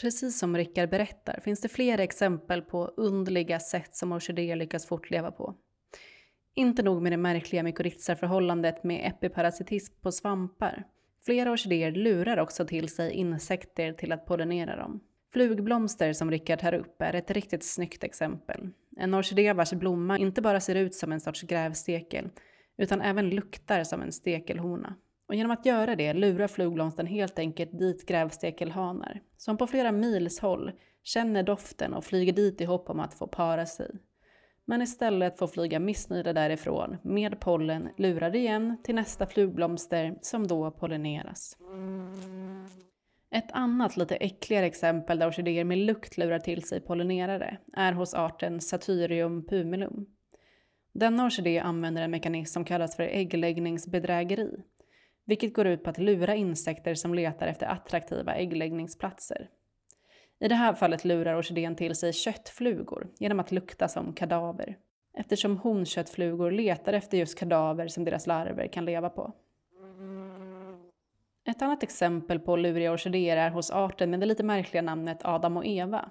Precis 0.00 0.38
som 0.38 0.56
Rickard 0.56 0.90
berättar 0.90 1.40
finns 1.44 1.60
det 1.60 1.68
flera 1.68 2.02
exempel 2.02 2.62
på 2.62 2.84
underliga 2.96 3.60
sätt 3.60 3.96
som 3.96 4.12
orkidéer 4.12 4.56
lyckas 4.56 4.86
fortleva 4.86 5.30
på. 5.30 5.54
Inte 6.54 6.82
nog 6.82 7.02
med 7.02 7.12
det 7.12 7.16
märkliga 7.16 7.62
mykorrhizaförhållandet 7.62 8.84
med 8.84 9.06
epiparasitism 9.06 9.94
på 10.00 10.12
svampar. 10.12 10.84
Flera 11.24 11.50
orkidéer 11.50 11.90
lurar 11.90 12.36
också 12.36 12.66
till 12.66 12.88
sig 12.88 13.12
insekter 13.12 13.92
till 13.92 14.12
att 14.12 14.26
pollinera 14.26 14.76
dem. 14.76 15.00
Flugblomster 15.32 16.12
som 16.12 16.30
Rickard 16.30 16.58
tar 16.58 16.74
upp 16.74 17.02
är 17.02 17.14
ett 17.14 17.30
riktigt 17.30 17.64
snyggt 17.64 18.04
exempel. 18.04 18.68
En 18.96 19.14
orkidé 19.14 19.52
vars 19.52 19.72
blomma 19.72 20.18
inte 20.18 20.42
bara 20.42 20.60
ser 20.60 20.74
ut 20.74 20.94
som 20.94 21.12
en 21.12 21.20
sorts 21.20 21.42
grävstekel 21.42 22.30
utan 22.76 23.02
även 23.02 23.30
luktar 23.30 23.84
som 23.84 24.02
en 24.02 24.12
stekelhona. 24.12 24.94
Och 25.28 25.34
genom 25.34 25.50
att 25.50 25.66
göra 25.66 25.96
det 25.96 26.12
lurar 26.12 26.48
flugblomsten 26.48 27.06
helt 27.06 27.38
enkelt 27.38 27.78
dit 27.78 28.06
grävstekelhanar, 28.06 29.20
som 29.36 29.56
på 29.56 29.66
flera 29.66 29.92
mils 29.92 30.40
håll 30.40 30.72
känner 31.02 31.42
doften 31.42 31.94
och 31.94 32.04
flyger 32.04 32.32
dit 32.32 32.60
i 32.60 32.64
hopp 32.64 32.90
om 32.90 33.00
att 33.00 33.14
få 33.14 33.26
para 33.26 33.66
sig. 33.66 33.90
Men 34.64 34.82
istället 34.82 35.38
får 35.38 35.46
flyga 35.46 35.80
missnöjda 35.80 36.32
därifrån 36.32 36.96
med 37.02 37.40
pollen 37.40 37.88
lurade 37.96 38.38
igen 38.38 38.76
till 38.84 38.94
nästa 38.94 39.26
flugblomster 39.26 40.18
som 40.22 40.46
då 40.46 40.70
pollineras. 40.70 41.56
Ett 43.30 43.52
annat 43.52 43.96
lite 43.96 44.16
äckligare 44.16 44.66
exempel 44.66 45.18
där 45.18 45.28
orkidéer 45.28 45.64
med 45.64 45.78
lukt 45.78 46.16
lurar 46.16 46.38
till 46.38 46.62
sig 46.62 46.80
pollinerare 46.80 47.58
är 47.72 47.92
hos 47.92 48.14
arten 48.14 48.60
Satyrium 48.60 49.46
pumilum. 49.46 50.06
Denna 50.92 51.24
orkidé 51.24 51.58
använder 51.58 52.02
en 52.02 52.10
mekanism 52.10 52.52
som 52.52 52.64
kallas 52.64 52.96
för 52.96 53.02
äggläggningsbedrägeri 53.02 54.62
vilket 55.26 55.54
går 55.54 55.66
ut 55.66 55.84
på 55.84 55.90
att 55.90 55.98
lura 55.98 56.34
insekter 56.34 56.94
som 56.94 57.14
letar 57.14 57.46
efter 57.46 57.66
attraktiva 57.66 58.34
äggläggningsplatser. 58.34 59.48
I 60.38 60.48
det 60.48 60.54
här 60.54 60.74
fallet 60.74 61.04
lurar 61.04 61.38
orkidén 61.38 61.76
till 61.76 61.94
sig 61.94 62.12
köttflugor 62.12 63.08
genom 63.18 63.40
att 63.40 63.52
lukta 63.52 63.88
som 63.88 64.12
kadaver, 64.12 64.76
eftersom 65.14 65.58
honköttflugor 65.58 66.50
letar 66.50 66.92
efter 66.92 67.18
just 67.18 67.38
kadaver 67.38 67.88
som 67.88 68.04
deras 68.04 68.26
larver 68.26 68.66
kan 68.66 68.84
leva 68.84 69.10
på. 69.10 69.32
Ett 71.48 71.62
annat 71.62 71.82
exempel 71.82 72.38
på 72.38 72.56
luriga 72.56 72.92
orkidéer 72.92 73.36
är 73.36 73.50
hos 73.50 73.70
arten 73.70 74.10
med 74.10 74.20
det 74.20 74.26
lite 74.26 74.42
märkliga 74.42 74.82
namnet 74.82 75.24
Adam 75.24 75.56
och 75.56 75.66
Eva, 75.66 76.10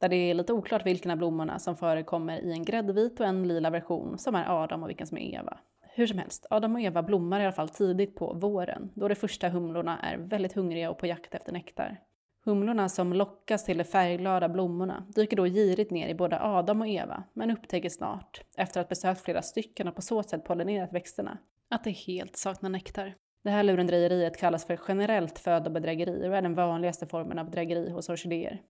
där 0.00 0.08
det 0.08 0.16
är 0.16 0.34
lite 0.34 0.52
oklart 0.52 0.86
vilken 0.86 1.10
av 1.10 1.16
blommorna 1.16 1.58
som 1.58 1.76
förekommer 1.76 2.38
i 2.40 2.52
en 2.52 2.64
gräddvit 2.64 3.20
och 3.20 3.26
en 3.26 3.48
lila 3.48 3.70
version 3.70 4.18
som 4.18 4.34
är 4.34 4.62
Adam 4.62 4.82
och 4.82 4.88
vilken 4.88 5.06
som 5.06 5.18
är 5.18 5.34
Eva. 5.34 5.58
Hur 5.98 6.06
som 6.06 6.18
helst, 6.18 6.46
Adam 6.50 6.74
och 6.74 6.80
Eva 6.80 7.02
blommar 7.02 7.40
i 7.40 7.42
alla 7.42 7.52
fall 7.52 7.68
tidigt 7.68 8.14
på 8.14 8.34
våren, 8.34 8.90
då 8.94 9.08
de 9.08 9.14
första 9.14 9.48
humlorna 9.48 9.98
är 9.98 10.16
väldigt 10.16 10.52
hungriga 10.52 10.90
och 10.90 10.98
på 10.98 11.06
jakt 11.06 11.34
efter 11.34 11.52
nektar. 11.52 12.00
Humlorna 12.44 12.88
som 12.88 13.12
lockas 13.12 13.64
till 13.64 13.78
de 13.78 13.84
färgglada 13.84 14.48
blommorna 14.48 15.04
dyker 15.14 15.36
då 15.36 15.46
girigt 15.46 15.90
ner 15.90 16.08
i 16.08 16.14
både 16.14 16.40
Adam 16.40 16.80
och 16.80 16.88
Eva, 16.88 17.22
men 17.32 17.50
upptäcker 17.50 17.88
snart, 17.88 18.40
efter 18.56 18.80
att 18.80 18.88
besökt 18.88 19.20
flera 19.20 19.42
stycken 19.42 19.88
och 19.88 19.94
på 19.94 20.02
så 20.02 20.22
sätt 20.22 20.44
pollinerat 20.44 20.92
växterna, 20.92 21.38
att 21.70 21.84
de 21.84 21.90
helt 21.90 22.36
saknar 22.36 22.70
nektar. 22.70 23.14
Det 23.44 23.50
här 23.50 23.62
lurendrejeriet 23.62 24.36
kallas 24.36 24.66
för 24.66 24.80
generellt 24.88 25.38
födobedrägeri 25.38 26.28
och 26.28 26.36
är 26.36 26.42
den 26.42 26.54
vanligaste 26.54 27.06
formen 27.06 27.38
av 27.38 27.44
bedrägeri 27.44 27.90
hos 27.90 28.08
orkidéer. 28.08 28.62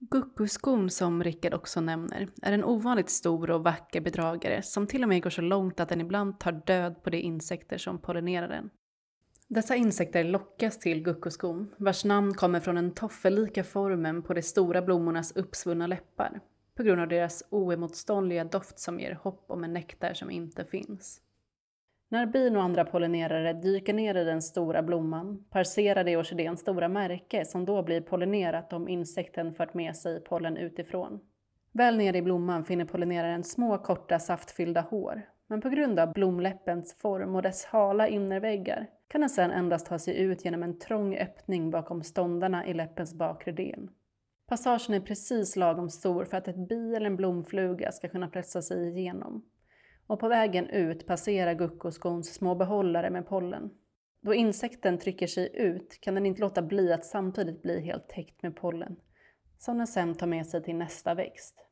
Guckuskon 0.00 0.90
som 0.90 1.24
Rickard 1.24 1.54
också 1.54 1.80
nämner 1.80 2.28
är 2.42 2.52
en 2.52 2.64
ovanligt 2.64 3.10
stor 3.10 3.50
och 3.50 3.64
vacker 3.64 4.00
bedragare 4.00 4.62
som 4.62 4.86
till 4.86 5.02
och 5.02 5.08
med 5.08 5.22
går 5.22 5.30
så 5.30 5.42
långt 5.42 5.80
att 5.80 5.88
den 5.88 6.00
ibland 6.00 6.40
tar 6.40 6.52
död 6.52 7.02
på 7.02 7.10
de 7.10 7.18
insekter 7.18 7.78
som 7.78 7.98
pollinerar 7.98 8.48
den. 8.48 8.70
Dessa 9.48 9.76
insekter 9.76 10.24
lockas 10.24 10.78
till 10.78 11.02
guckuskon, 11.02 11.74
vars 11.76 12.04
namn 12.04 12.34
kommer 12.34 12.60
från 12.60 12.74
den 12.74 12.94
toffellika 12.94 13.64
formen 13.64 14.22
på 14.22 14.34
de 14.34 14.42
stora 14.42 14.82
blommornas 14.82 15.32
uppsvunna 15.32 15.86
läppar, 15.86 16.40
på 16.74 16.82
grund 16.82 17.00
av 17.00 17.08
deras 17.08 17.44
oemotståndliga 17.50 18.44
doft 18.44 18.78
som 18.78 19.00
ger 19.00 19.14
hopp 19.14 19.50
om 19.50 19.64
en 19.64 19.72
nektar 19.72 20.14
som 20.14 20.30
inte 20.30 20.64
finns. 20.64 21.20
När 22.10 22.26
bin 22.26 22.56
och 22.56 22.62
andra 22.62 22.84
pollinerare 22.84 23.52
dyker 23.52 23.94
ner 23.94 24.14
i 24.14 24.24
den 24.24 24.42
stora 24.42 24.82
blomman 24.82 25.44
passerar 25.50 26.04
det 26.04 26.16
orkidéns 26.16 26.60
stora 26.60 26.88
märke 26.88 27.44
som 27.44 27.64
då 27.64 27.82
blir 27.82 28.00
pollinerat 28.00 28.72
om 28.72 28.88
insekten 28.88 29.54
fört 29.54 29.74
med 29.74 29.96
sig 29.96 30.20
pollen 30.20 30.56
utifrån. 30.56 31.20
Väl 31.72 31.96
nere 31.96 32.18
i 32.18 32.22
blomman 32.22 32.64
finner 32.64 32.84
pollineraren 32.84 33.44
små 33.44 33.78
korta 33.78 34.18
saftfyllda 34.18 34.80
hår, 34.80 35.22
men 35.46 35.60
på 35.60 35.68
grund 35.68 35.98
av 35.98 36.12
blomläppens 36.12 36.94
form 36.94 37.34
och 37.34 37.42
dess 37.42 37.64
hala 37.64 38.08
innerväggar 38.08 38.86
kan 39.08 39.20
den 39.20 39.30
sedan 39.30 39.50
endast 39.50 39.86
ta 39.86 39.98
sig 39.98 40.18
ut 40.18 40.44
genom 40.44 40.62
en 40.62 40.78
trång 40.78 41.16
öppning 41.16 41.70
bakom 41.70 42.02
ståndarna 42.02 42.66
i 42.66 42.74
läppens 42.74 43.14
bakre 43.14 43.52
del. 43.52 43.88
Passagen 44.46 44.94
är 44.94 45.00
precis 45.00 45.56
lagom 45.56 45.90
stor 45.90 46.24
för 46.24 46.36
att 46.36 46.48
ett 46.48 46.68
bi 46.68 46.94
eller 46.94 47.06
en 47.06 47.16
blomfluga 47.16 47.92
ska 47.92 48.08
kunna 48.08 48.28
pressa 48.28 48.62
sig 48.62 48.88
igenom. 48.88 49.44
Och 50.08 50.20
på 50.20 50.28
vägen 50.28 50.68
ut 50.68 51.06
passerar 51.06 51.54
guckoskons 51.54 52.34
små 52.34 52.54
behållare 52.54 53.10
med 53.10 53.28
pollen. 53.28 53.70
Då 54.20 54.34
insekten 54.34 54.98
trycker 54.98 55.26
sig 55.26 55.50
ut 55.54 56.00
kan 56.00 56.14
den 56.14 56.26
inte 56.26 56.40
låta 56.40 56.62
bli 56.62 56.92
att 56.92 57.04
samtidigt 57.04 57.62
bli 57.62 57.80
helt 57.80 58.08
täckt 58.08 58.42
med 58.42 58.56
pollen, 58.56 58.96
som 59.58 59.78
den 59.78 59.86
sen 59.86 60.14
tar 60.14 60.26
med 60.26 60.46
sig 60.46 60.62
till 60.62 60.76
nästa 60.76 61.14
växt. 61.14 61.64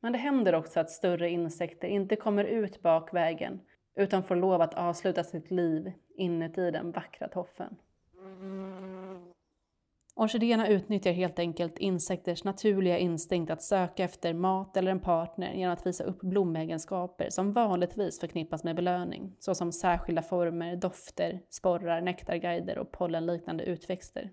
Men 0.00 0.12
det 0.12 0.18
händer 0.18 0.54
också 0.54 0.80
att 0.80 0.90
större 0.90 1.30
insekter 1.30 1.88
inte 1.88 2.16
kommer 2.16 2.44
ut 2.44 2.82
bakvägen 2.82 3.60
utan 3.96 4.22
får 4.22 4.36
lov 4.36 4.60
att 4.60 4.74
avsluta 4.74 5.24
sitt 5.24 5.50
liv 5.50 5.92
inuti 6.16 6.70
den 6.70 6.92
vackra 6.92 7.28
toffen. 7.28 7.76
Orkidéerna 10.20 10.68
utnyttjar 10.68 11.12
helt 11.12 11.38
enkelt 11.38 11.78
insekters 11.78 12.44
naturliga 12.44 12.98
instinkt 12.98 13.50
att 13.50 13.62
söka 13.62 14.04
efter 14.04 14.34
mat 14.34 14.76
eller 14.76 14.90
en 14.90 15.00
partner 15.00 15.54
genom 15.54 15.72
att 15.72 15.86
visa 15.86 16.04
upp 16.04 16.20
blomegenskaper 16.20 17.30
som 17.30 17.52
vanligtvis 17.52 18.20
förknippas 18.20 18.64
med 18.64 18.76
belöning, 18.76 19.36
såsom 19.38 19.72
särskilda 19.72 20.22
former, 20.22 20.76
dofter, 20.76 21.40
sporrar, 21.50 22.00
nektarguider 22.00 22.78
och 22.78 22.92
pollenliknande 22.92 23.64
utväxter. 23.64 24.30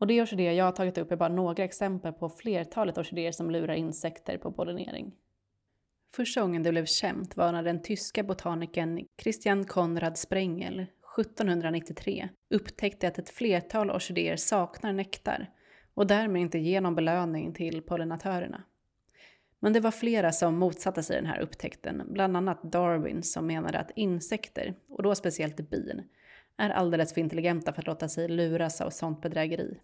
Och 0.00 0.06
de 0.06 0.20
orkidéer 0.20 0.52
jag 0.52 0.64
har 0.64 0.72
tagit 0.72 0.98
upp 0.98 1.12
är 1.12 1.16
bara 1.16 1.28
några 1.28 1.64
exempel 1.64 2.12
på 2.12 2.28
flertalet 2.28 2.98
orkidéer 2.98 3.32
som 3.32 3.50
lurar 3.50 3.74
insekter 3.74 4.38
på 4.38 4.52
pollinering. 4.52 5.12
Första 6.16 6.40
gången 6.40 6.62
det 6.62 6.70
blev 6.70 6.86
känt 6.86 7.36
var 7.36 7.52
när 7.52 7.62
den 7.62 7.82
tyska 7.82 8.22
botanikern 8.22 9.06
Christian 9.22 9.64
Konrad 9.64 10.18
Sprengel 10.18 10.86
1793 11.20 12.28
upptäckte 12.50 13.08
att 13.08 13.18
ett 13.18 13.30
flertal 13.30 13.90
orkidéer 13.90 14.36
saknar 14.36 14.92
nektar 14.92 15.50
och 15.94 16.06
därmed 16.06 16.42
inte 16.42 16.58
ger 16.58 16.80
någon 16.80 16.94
belöning 16.94 17.54
till 17.54 17.82
pollinatörerna. 17.82 18.64
Men 19.60 19.72
det 19.72 19.80
var 19.80 19.90
flera 19.90 20.32
som 20.32 20.58
motsatte 20.58 21.02
sig 21.02 21.16
den 21.16 21.26
här 21.26 21.40
upptäckten, 21.40 22.02
bland 22.08 22.36
annat 22.36 22.62
Darwin 22.62 23.22
som 23.22 23.46
menade 23.46 23.78
att 23.78 23.90
insekter, 23.96 24.74
och 24.88 25.02
då 25.02 25.14
speciellt 25.14 25.70
bin, 25.70 26.02
är 26.56 26.70
alldeles 26.70 27.14
för 27.14 27.20
intelligenta 27.20 27.72
för 27.72 27.80
att 27.80 27.86
låta 27.86 28.08
sig 28.08 28.28
luras 28.28 28.80
av 28.80 28.90
sånt 28.90 29.22
bedrägeri. 29.22 29.80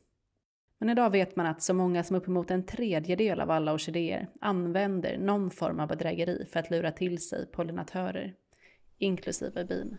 Men 0.79 0.91
idag 0.91 1.11
vet 1.11 1.37
man 1.37 1.47
att 1.47 1.63
så 1.63 1.75
många 1.75 2.05
som 2.05 2.17
uppemot 2.17 2.51
en 2.51 2.67
tredjedel 2.67 3.41
av 3.41 3.51
alla 3.51 3.73
orkidéer 3.73 4.29
använder 4.41 5.19
någon 5.19 5.51
form 5.51 5.81
av 5.81 5.89
bedrägeri 5.89 6.47
för 6.51 6.61
att 6.61 6.71
lura 6.71 6.93
till 6.93 7.19
sig 7.19 7.47
pollinatörer, 7.47 8.35
inklusive 8.99 9.65
bin. 9.65 9.97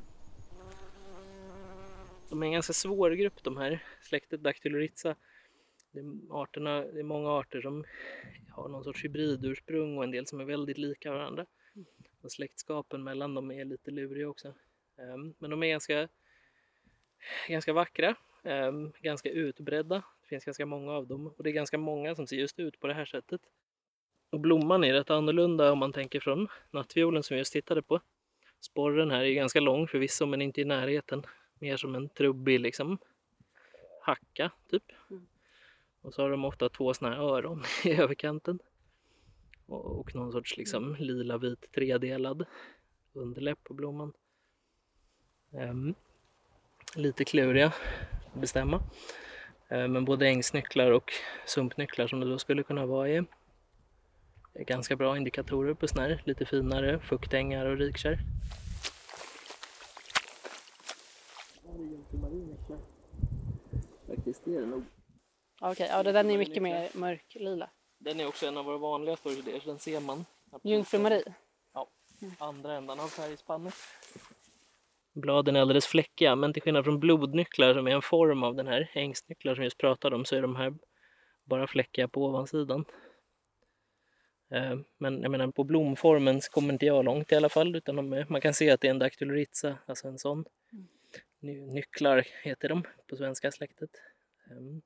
De 2.29 2.43
är 2.43 2.47
en 2.47 2.53
ganska 2.53 2.73
svår 2.73 3.11
grupp 3.11 3.43
de 3.43 3.57
här, 3.57 3.83
släktet 4.01 4.43
Dactyloritza. 4.43 5.15
Det 5.91 5.99
är, 5.99 6.05
arterna, 6.29 6.81
det 6.81 6.99
är 6.99 7.03
många 7.03 7.29
arter 7.29 7.61
som 7.61 7.85
har 8.49 8.69
någon 8.69 8.83
sorts 8.83 9.03
hybridursprung 9.03 9.97
och 9.97 10.03
en 10.03 10.11
del 10.11 10.27
som 10.27 10.39
är 10.39 10.45
väldigt 10.45 10.77
lika 10.77 11.11
varandra. 11.11 11.45
Och 12.21 12.31
släktskapen 12.31 13.03
mellan 13.03 13.33
dem 13.35 13.51
är 13.51 13.65
lite 13.65 13.91
luriga 13.91 14.29
också. 14.29 14.53
Ehm, 14.97 15.33
men 15.37 15.49
de 15.49 15.63
är 15.63 15.67
ganska, 15.67 16.07
ganska 17.47 17.73
vackra, 17.73 18.15
ehm, 18.43 18.91
ganska 19.01 19.29
utbredda. 19.29 20.03
Det 20.21 20.27
finns 20.27 20.45
ganska 20.45 20.65
många 20.65 20.91
av 20.91 21.07
dem 21.07 21.27
och 21.27 21.43
det 21.43 21.49
är 21.49 21.53
ganska 21.53 21.77
många 21.77 22.15
som 22.15 22.27
ser 22.27 22.35
just 22.35 22.59
ut 22.59 22.79
på 22.79 22.87
det 22.87 22.93
här 22.93 23.05
sättet. 23.05 23.41
Och 24.29 24.39
blomman 24.39 24.83
är 24.83 24.93
rätt 24.93 25.09
annorlunda 25.09 25.71
om 25.71 25.79
man 25.79 25.93
tänker 25.93 26.19
från 26.19 26.47
nattviolen 26.71 27.23
som 27.23 27.35
vi 27.35 27.39
just 27.39 27.53
tittade 27.53 27.81
på. 27.81 28.01
Sporren 28.59 29.11
här 29.11 29.23
är 29.23 29.33
ganska 29.33 29.59
lång 29.59 29.87
förvisso 29.87 30.25
men 30.25 30.41
inte 30.41 30.61
i 30.61 30.65
närheten 30.65 31.23
mer 31.59 31.77
som 31.77 31.95
en 31.95 32.09
trubbig 32.09 32.59
liksom 32.59 32.97
hacka 34.01 34.51
typ. 34.69 34.83
Mm. 35.09 35.27
Och 36.01 36.13
så 36.13 36.21
har 36.21 36.29
de 36.29 36.45
ofta 36.45 36.69
två 36.69 36.93
sådana 36.93 37.15
här 37.15 37.23
öron 37.23 37.63
i 37.85 37.91
överkanten. 37.91 38.59
Och, 39.65 39.99
och 39.99 40.15
någon 40.15 40.31
sorts 40.31 40.57
liksom 40.57 40.83
mm. 40.83 41.03
lila 41.03 41.37
vit 41.37 41.71
tredelad 41.71 42.45
underläpp 43.13 43.63
på 43.63 43.73
blomman. 43.73 44.13
Um, 45.51 45.95
lite 46.95 47.25
kluriga 47.25 47.67
att 48.33 48.41
bestämma. 48.41 48.77
Um, 49.69 49.91
men 49.91 50.05
både 50.05 50.27
ängsnycklar 50.27 50.91
och 50.91 51.11
sumpnycklar 51.45 52.07
som 52.07 52.19
det 52.19 52.29
då 52.29 52.39
skulle 52.39 52.63
kunna 52.63 52.85
vara 52.85 53.09
är, 53.09 53.25
är 54.53 54.63
ganska 54.63 54.95
bra 54.95 55.17
indikatorer 55.17 55.73
på 55.73 55.87
sådana 55.87 56.07
här 56.07 56.21
lite 56.25 56.45
finare 56.45 56.99
fuktängar 56.99 57.65
och 57.65 57.77
rikkärr. 57.77 58.19
Faktiskt, 64.37 64.45
det 64.45 64.55
är 64.55 64.61
det 64.61 64.67
nog. 64.67 64.83
Okej, 65.61 65.71
okay, 65.71 65.87
ja 65.87 66.03
den 66.03 66.31
är 66.31 66.37
mycket 66.37 66.63
mer 66.63 66.89
mörklila. 66.93 67.69
Den 67.97 68.19
är 68.19 68.27
också 68.27 68.47
en 68.47 68.57
av 68.57 68.65
våra 68.65 68.77
vanligaste 68.77 69.29
orkidéer, 69.29 69.59
så 69.59 69.69
den 69.69 69.79
ser 69.79 69.99
man. 69.99 70.25
Jungfru 70.63 70.99
Marie? 70.99 71.33
Ja, 71.73 71.87
andra 72.39 72.73
ändan 72.73 72.99
av 72.99 73.07
färgspannet. 73.07 73.73
Bladen 75.13 75.55
är 75.55 75.61
alldeles 75.61 75.85
fläckiga, 75.85 76.35
men 76.35 76.53
till 76.53 76.61
skillnad 76.61 76.85
från 76.85 76.99
blodnycklar 76.99 77.73
som 77.73 77.87
är 77.87 77.91
en 77.91 78.01
form 78.01 78.43
av 78.43 78.55
den 78.55 78.67
här 78.67 78.91
ängsnycklar 78.93 79.55
som 79.55 79.59
vi 79.59 79.65
just 79.65 79.77
pratade 79.77 80.15
om 80.15 80.25
så 80.25 80.35
är 80.35 80.41
de 80.41 80.55
här 80.55 80.73
bara 81.43 81.67
fläckiga 81.67 82.07
på 82.07 82.25
ovansidan. 82.25 82.85
Eh, 84.49 84.77
men 84.97 85.21
jag 85.21 85.31
menar 85.31 85.47
på 85.47 85.63
blomformen 85.63 86.41
kommer 86.51 86.73
inte 86.73 86.85
jag 86.85 87.05
långt 87.05 87.31
i 87.31 87.35
alla 87.35 87.49
fall 87.49 87.75
utan 87.75 87.95
de, 87.95 88.25
man 88.29 88.41
kan 88.41 88.53
se 88.53 88.71
att 88.71 88.81
det 88.81 88.87
är 88.87 88.91
en 88.91 88.99
dactyloritza, 88.99 89.77
alltså 89.85 90.07
en 90.07 90.19
sån. 90.19 90.45
Mm. 90.73 90.87
Nycklar 91.73 92.27
heter 92.43 92.69
de 92.69 92.83
på 93.09 93.15
svenska 93.15 93.51
släktet. 93.51 93.89
Ehm, 94.51 94.81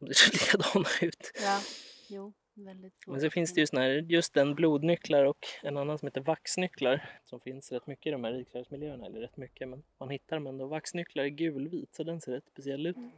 de 0.00 0.14
ser 0.14 0.32
likadana 0.32 0.88
ut. 1.02 1.32
Ja, 1.42 1.60
jo, 2.08 2.32
väldigt 2.54 3.06
Men 3.06 3.20
så 3.20 3.30
finns 3.30 3.54
det 3.54 3.60
ju 3.60 3.66
såna 3.66 3.82
här, 3.82 3.90
just 3.90 4.34
den 4.34 4.54
blodnycklar 4.54 5.24
och 5.24 5.46
en 5.62 5.76
annan 5.76 5.98
som 5.98 6.06
heter 6.06 6.20
vaxnycklar 6.20 7.20
som 7.24 7.40
finns 7.40 7.72
rätt 7.72 7.86
mycket 7.86 8.06
i 8.06 8.10
de 8.10 8.24
här 8.24 8.32
riksdagsmiljöerna, 8.32 9.06
eller 9.06 9.20
rätt 9.20 9.36
mycket, 9.36 9.68
men 9.68 9.82
man 9.98 10.10
hittar 10.10 10.36
dem 10.36 10.46
ändå. 10.46 10.66
Vaxnycklar 10.66 11.24
är 11.24 11.28
gulvit 11.28 11.94
så 11.94 12.02
den 12.02 12.20
ser 12.20 12.32
rätt 12.32 12.46
speciell 12.46 12.86
ut. 12.86 12.96
Mm. 12.96 13.10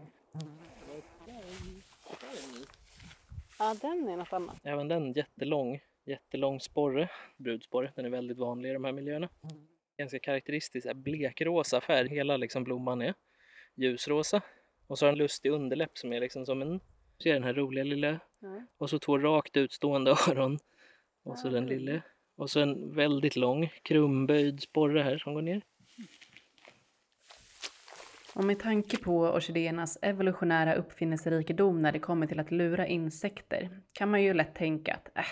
Ja, 3.59 3.76
den 3.81 4.09
är 4.09 4.16
något 4.16 4.33
annat. 4.33 4.57
Även 4.62 4.88
den 4.88 5.12
jättelång, 5.12 5.81
jättelång 6.04 6.61
sporre, 6.61 7.11
brudsporre. 7.37 7.92
Den 7.96 8.04
är 8.04 8.11
väldigt 8.11 8.38
vanlig 8.38 8.70
i 8.70 8.72
de 8.72 8.85
här 8.85 8.92
miljöerna. 8.92 9.28
Ganska 9.96 10.18
karaktäristisk 10.18 10.94
blekrosa 10.94 11.81
färg. 11.81 12.09
Hela 12.09 12.37
liksom 12.37 12.64
blomman 12.64 13.02
är 13.02 13.14
ljusrosa. 13.74 14.42
Och 14.88 14.98
så 14.98 15.07
har 15.07 15.12
den 15.12 15.18
lustig 15.18 15.51
underläpp 15.51 15.98
som 15.98 16.12
är 16.12 16.20
liksom 16.20 16.46
som 16.46 16.62
en, 16.62 16.81
ser 17.22 17.35
den 17.35 17.42
här 17.42 17.55
roliga 17.55 17.85
lilla, 17.85 18.09
mm. 18.42 18.66
och 18.79 18.90
så 18.90 18.98
två 18.98 19.18
rakt 19.18 19.57
utstående 19.57 20.11
öron. 20.29 20.59
Och 21.22 21.38
så 21.38 21.48
den 21.48 21.66
lilla, 21.66 22.03
och 22.37 22.51
så 22.51 22.61
en 22.61 22.94
väldigt 22.94 23.37
lång 23.37 23.72
krumböjd 23.83 24.62
sporre 24.62 25.03
här 25.03 25.18
som 25.18 25.35
går 25.35 25.42
ner. 25.42 25.62
Och 28.35 28.44
med 28.44 28.59
tanke 28.59 28.96
på 28.96 29.20
orkidéernas 29.20 29.98
evolutionära 30.03 30.74
uppfinningsrikedom 30.74 31.83
när 31.83 31.92
det 31.92 31.98
kommer 31.98 32.27
till 32.27 32.40
att 32.40 32.51
lura 32.51 32.87
insekter 32.87 33.81
kan 33.92 34.11
man 34.11 34.22
ju 34.22 34.35
lätt 34.35 34.55
tänka 34.55 34.94
att 34.94 35.18
äh, 35.18 35.24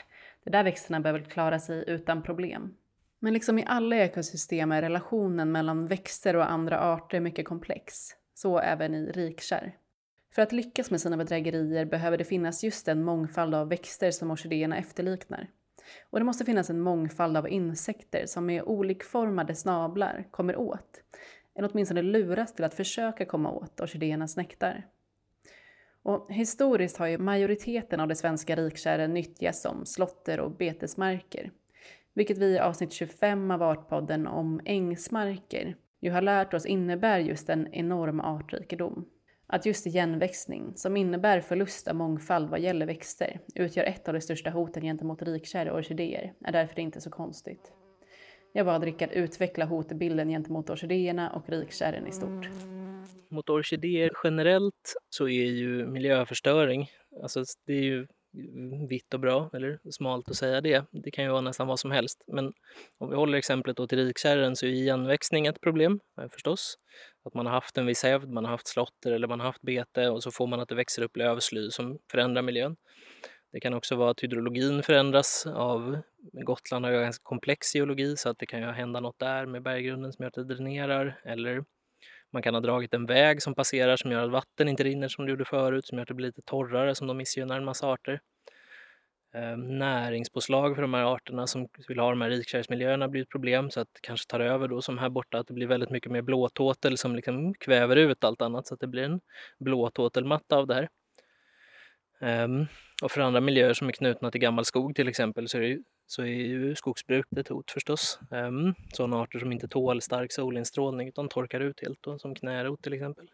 de 0.44 0.50
där 0.50 0.64
växterna 0.64 1.00
behöver 1.00 1.20
klara 1.20 1.58
sig 1.58 1.84
utan 1.86 2.22
problem. 2.22 2.76
Men 3.18 3.32
liksom 3.32 3.58
i 3.58 3.64
alla 3.66 3.96
ekosystem 3.96 4.72
är 4.72 4.82
relationen 4.82 5.52
mellan 5.52 5.86
växter 5.86 6.36
och 6.36 6.50
andra 6.50 6.80
arter 6.80 7.20
mycket 7.20 7.46
komplex. 7.46 8.16
Så 8.36 8.58
även 8.58 8.94
i 8.94 9.12
rikkärr. 9.12 9.76
För 10.30 10.42
att 10.42 10.52
lyckas 10.52 10.90
med 10.90 11.00
sina 11.00 11.16
bedrägerier 11.16 11.84
behöver 11.84 12.18
det 12.18 12.24
finnas 12.24 12.64
just 12.64 12.86
den 12.86 13.04
mångfald 13.04 13.54
av 13.54 13.68
växter 13.68 14.10
som 14.10 14.30
orkidéerna 14.30 14.78
efterliknar. 14.78 15.50
Och 16.10 16.18
det 16.18 16.24
måste 16.24 16.44
finnas 16.44 16.70
en 16.70 16.80
mångfald 16.80 17.36
av 17.36 17.48
insekter 17.48 18.26
som 18.26 18.46
med 18.46 18.62
olikformade 18.62 19.54
snablar 19.54 20.28
kommer 20.30 20.56
åt, 20.56 21.02
eller 21.54 21.70
åtminstone 21.72 22.02
luras 22.02 22.54
till 22.54 22.64
att 22.64 22.74
försöka 22.74 23.24
komma 23.24 23.50
åt 23.50 23.80
orkidéernas 23.80 24.36
nektar. 24.36 24.86
Och 26.02 26.32
historiskt 26.32 26.96
har 26.96 27.06
ju 27.06 27.18
majoriteten 27.18 28.00
av 28.00 28.08
det 28.08 28.14
svenska 28.14 28.56
rikkärren 28.56 29.14
nyttjats 29.14 29.62
som 29.62 29.86
slotter 29.86 30.40
och 30.40 30.50
betesmarker 30.50 31.50
vilket 32.16 32.38
vi 32.38 32.46
i 32.46 32.58
avsnitt 32.58 32.92
25 32.92 33.50
av 33.50 33.62
Artpodden 33.62 34.26
om 34.26 34.60
ängsmarker 34.64 35.76
ju 36.00 36.10
har 36.10 36.22
lärt 36.22 36.54
oss 36.54 36.66
innebär 36.66 37.18
just 37.18 37.48
en 37.48 37.74
enorm 37.74 38.20
artrikedom. 38.20 39.08
Att 39.48 39.66
just 39.66 39.86
igenväxning, 39.86 40.72
som 40.76 40.96
innebär 40.96 41.40
förlust 41.40 41.88
av 41.88 41.94
mångfald 41.94 42.50
vad 42.50 42.60
gäller 42.60 42.86
växter, 42.86 43.40
utgör 43.54 43.84
ett 43.84 44.08
av 44.08 44.14
de 44.14 44.20
största 44.20 44.50
hoten 44.50 44.82
gentemot 44.82 45.22
rikkärr 45.22 45.68
och 45.68 45.78
orkidéer, 45.78 46.32
är 46.44 46.52
därför 46.52 46.80
inte 46.80 47.00
så 47.00 47.10
konstigt. 47.10 47.72
Jag 48.52 48.66
bad 48.66 48.84
Rickard 48.84 49.10
utveckla 49.12 49.64
hotbilden 49.64 50.28
gentemot 50.28 50.70
orkidéerna 50.70 51.30
och 51.30 51.48
rikkärren 51.48 52.06
i 52.06 52.12
stort. 52.12 52.48
Mot 53.30 53.50
orkidéer 53.50 54.10
generellt 54.24 54.94
så 55.08 55.28
är 55.28 55.44
ju 55.44 55.86
miljöförstöring, 55.86 56.86
alltså 57.22 57.44
det 57.66 57.72
är 57.72 57.82
ju 57.82 58.06
vitt 58.88 59.14
och 59.14 59.20
bra 59.20 59.50
eller 59.52 59.78
smalt 59.90 60.30
att 60.30 60.36
säga 60.36 60.60
det. 60.60 60.84
Det 60.90 61.10
kan 61.10 61.24
ju 61.24 61.30
vara 61.30 61.40
nästan 61.40 61.66
vad 61.66 61.80
som 61.80 61.90
helst. 61.90 62.24
Men 62.26 62.52
om 62.98 63.10
vi 63.10 63.16
håller 63.16 63.38
exemplet 63.38 63.76
då 63.76 63.86
till 63.86 64.06
rikkärren 64.06 64.56
så 64.56 64.66
är 64.66 64.70
igenväxning 64.70 65.46
ett 65.46 65.60
problem 65.60 66.00
förstås. 66.32 66.78
Att 67.24 67.34
man 67.34 67.46
har 67.46 67.52
haft 67.52 67.78
en 67.78 67.86
viss 67.86 68.02
hävd, 68.02 68.28
man 68.28 68.44
har 68.44 68.50
haft 68.50 68.68
slotter 68.68 69.12
eller 69.12 69.28
man 69.28 69.40
har 69.40 69.46
haft 69.46 69.62
bete 69.62 70.08
och 70.08 70.22
så 70.22 70.30
får 70.30 70.46
man 70.46 70.60
att 70.60 70.68
det 70.68 70.74
växer 70.74 71.02
upp 71.02 71.16
lövsly 71.16 71.70
som 71.70 71.98
förändrar 72.10 72.42
miljön. 72.42 72.76
Det 73.52 73.60
kan 73.60 73.74
också 73.74 73.96
vara 73.96 74.10
att 74.10 74.22
hydrologin 74.22 74.82
förändras 74.82 75.46
av 75.46 75.98
Gotland 76.32 76.84
har 76.84 76.92
ju 76.92 76.98
en 76.98 77.02
ganska 77.02 77.22
komplex 77.22 77.74
geologi 77.74 78.16
så 78.16 78.28
att 78.28 78.38
det 78.38 78.46
kan 78.46 78.60
ju 78.60 78.66
hända 78.66 79.00
något 79.00 79.18
där 79.18 79.46
med 79.46 79.62
berggrunden 79.62 80.12
som 80.12 80.22
gör 80.22 80.28
att 80.28 80.34
det 80.34 80.44
dränerar 80.44 81.20
eller 81.24 81.64
man 82.32 82.42
kan 82.42 82.54
ha 82.54 82.60
dragit 82.60 82.94
en 82.94 83.06
väg 83.06 83.42
som 83.42 83.54
passerar 83.54 83.96
som 83.96 84.12
gör 84.12 84.24
att 84.24 84.30
vatten 84.30 84.68
inte 84.68 84.84
rinner 84.84 85.08
som 85.08 85.26
det 85.26 85.30
gjorde 85.30 85.44
förut, 85.44 85.86
som 85.86 85.98
gör 85.98 86.02
att 86.02 86.08
det 86.08 86.14
blir 86.14 86.26
lite 86.26 86.42
torrare 86.42 86.94
som 86.94 87.06
de 87.06 87.16
missgynnar 87.16 87.56
en 87.56 87.64
massa 87.64 87.86
arter. 87.86 88.20
Ehm, 89.36 89.78
näringspåslag 89.78 90.74
för 90.74 90.82
de 90.82 90.94
här 90.94 91.14
arterna 91.14 91.46
som 91.46 91.68
vill 91.88 91.98
ha 91.98 92.10
de 92.10 92.20
här 92.20 92.30
rikkärrsmiljöerna 92.30 93.08
blir 93.08 93.22
ett 93.22 93.28
problem 93.28 93.70
så 93.70 93.80
att 93.80 93.88
det 93.92 94.00
kanske 94.02 94.30
tar 94.30 94.40
över 94.40 94.68
då 94.68 94.82
som 94.82 94.98
här 94.98 95.08
borta 95.08 95.38
att 95.38 95.46
det 95.46 95.54
blir 95.54 95.66
väldigt 95.66 95.90
mycket 95.90 96.12
mer 96.12 96.22
blåtåtel 96.22 96.98
som 96.98 97.16
liksom 97.16 97.54
kväver 97.54 97.96
ut 97.96 98.24
allt 98.24 98.42
annat 98.42 98.66
så 98.66 98.74
att 98.74 98.80
det 98.80 98.86
blir 98.86 99.02
en 99.02 99.20
blåtåtelmatta 99.58 100.56
av 100.56 100.66
det 100.66 100.74
här. 100.74 100.88
Um, 102.44 102.66
och 103.02 103.10
för 103.10 103.20
andra 103.20 103.40
miljöer 103.40 103.72
som 103.72 103.88
är 103.88 103.92
knutna 103.92 104.30
till 104.30 104.40
gammal 104.40 104.64
skog 104.64 104.94
till 104.94 105.08
exempel 105.08 105.48
så 105.48 105.58
är, 105.58 105.62
det, 105.62 105.78
så 106.06 106.22
är 106.22 106.26
ju 106.26 106.74
skogsbruket 106.74 107.38
ett 107.38 107.48
hot 107.48 107.70
förstås. 107.70 108.18
Um, 108.30 108.74
sådana 108.92 109.16
arter 109.16 109.38
som 109.38 109.52
inte 109.52 109.68
tål 109.68 110.00
stark 110.00 110.32
solinstrålning 110.32 111.08
utan 111.08 111.28
torkar 111.28 111.60
ut 111.60 111.80
helt, 111.80 112.02
då, 112.02 112.18
som 112.18 112.34
knärot 112.34 112.82
till 112.82 112.92
exempel. 112.92 113.30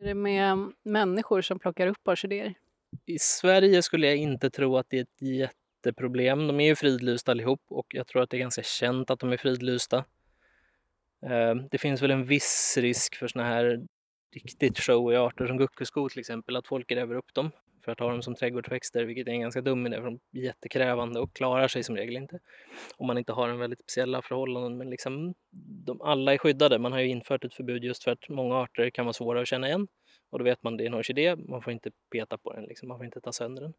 Är 0.00 0.04
det 0.04 0.14
med 0.14 0.72
människor 0.82 1.42
som 1.42 1.58
plockar 1.58 1.86
upp 1.86 2.08
orkidéer? 2.08 2.54
I 3.06 3.18
Sverige 3.18 3.82
skulle 3.82 4.06
jag 4.06 4.16
inte 4.16 4.50
tro 4.50 4.76
att 4.76 4.86
det 4.90 4.98
är 4.98 5.02
ett 5.02 5.22
jätteproblem. 5.22 6.46
De 6.46 6.60
är 6.60 6.66
ju 6.66 6.76
fridlysta 6.76 7.30
allihop 7.30 7.62
och 7.68 7.86
jag 7.88 8.06
tror 8.06 8.22
att 8.22 8.30
det 8.30 8.36
är 8.36 8.38
ganska 8.38 8.62
känt 8.62 9.10
att 9.10 9.20
de 9.20 9.32
är 9.32 9.36
fridlysta. 9.36 10.04
Um, 11.22 11.68
det 11.70 11.78
finns 11.78 12.02
väl 12.02 12.10
en 12.10 12.26
viss 12.26 12.78
risk 12.80 13.14
för 13.14 13.28
såna 13.28 13.44
här 13.44 13.86
riktigt 14.34 14.80
showiga 14.80 15.22
arter 15.22 15.46
som 15.46 15.56
guckusko 15.56 16.08
till 16.08 16.20
exempel, 16.20 16.56
att 16.56 16.66
folk 16.66 16.86
gräver 16.86 17.14
upp 17.14 17.34
dem 17.34 17.50
för 17.84 17.92
att 17.92 18.00
ha 18.00 18.10
dem 18.10 18.22
som 18.22 18.34
trädgårdsväxter, 18.34 19.04
vilket 19.04 19.28
är 19.28 19.32
en 19.32 19.40
ganska 19.40 19.60
dum 19.60 19.86
idé 19.86 19.96
för 19.96 20.04
de 20.04 20.20
är 20.32 20.42
jättekrävande 20.42 21.20
och 21.20 21.32
klarar 21.32 21.68
sig 21.68 21.82
som 21.82 21.96
regel 21.96 22.16
inte. 22.16 22.38
Om 22.96 23.06
man 23.06 23.18
inte 23.18 23.32
har 23.32 23.48
en 23.48 23.58
väldigt 23.58 23.80
speciella 23.80 24.22
förhållanden, 24.22 24.76
men 24.76 24.90
liksom 24.90 25.34
de 25.86 26.00
alla 26.00 26.34
är 26.34 26.38
skyddade. 26.38 26.78
Man 26.78 26.92
har 26.92 27.00
ju 27.00 27.08
infört 27.08 27.44
ett 27.44 27.54
förbud 27.54 27.84
just 27.84 28.04
för 28.04 28.10
att 28.10 28.28
många 28.28 28.54
arter 28.54 28.90
kan 28.90 29.04
vara 29.04 29.12
svåra 29.12 29.40
att 29.40 29.48
känna 29.48 29.68
igen 29.68 29.88
och 30.30 30.38
då 30.38 30.44
vet 30.44 30.62
man 30.62 30.74
att 30.74 30.78
det 30.78 30.84
är 30.84 30.86
en 30.86 30.94
orkidé, 30.94 31.36
man 31.36 31.62
får 31.62 31.72
inte 31.72 31.90
peta 32.10 32.38
på 32.38 32.52
den, 32.52 32.64
liksom. 32.64 32.88
man 32.88 32.98
får 32.98 33.04
inte 33.04 33.20
ta 33.20 33.32
sönder 33.32 33.62
den. 33.62 33.74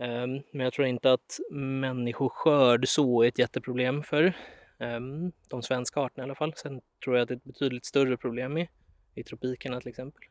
Um, 0.00 0.42
men 0.52 0.64
jag 0.64 0.72
tror 0.72 0.86
inte 0.86 1.12
att 1.12 1.38
människoskörd 1.50 2.88
så 2.88 3.22
är 3.22 3.28
ett 3.28 3.38
jätteproblem 3.38 4.02
för 4.02 4.32
um, 4.78 5.32
de 5.48 5.62
svenska 5.62 6.00
arterna 6.00 6.22
i 6.22 6.24
alla 6.24 6.34
fall. 6.34 6.52
Sen 6.56 6.80
tror 7.04 7.16
jag 7.16 7.22
att 7.22 7.28
det 7.28 7.34
är 7.34 7.36
ett 7.36 7.44
betydligt 7.44 7.84
större 7.84 8.16
problem 8.16 8.58
i, 8.58 8.68
i 9.14 9.22
tropikerna 9.22 9.80
till 9.80 9.88
exempel. 9.88 10.22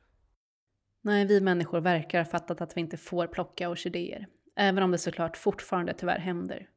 Nej, 1.08 1.26
vi 1.26 1.42
människor 1.42 1.82
verkar 1.82 2.20
ha 2.20 2.26
fattat 2.26 2.62
att 2.62 2.78
vi 2.78 2.82
inte 2.82 2.98
får 2.98 3.28
plocka 3.28 3.70
orkidéer, 3.70 4.28
även 4.56 4.84
om 4.84 4.92
det 4.92 4.98
såklart 4.98 5.38
fortfarande 5.38 5.94
tyvärr 5.94 6.20
händer. 6.20 6.70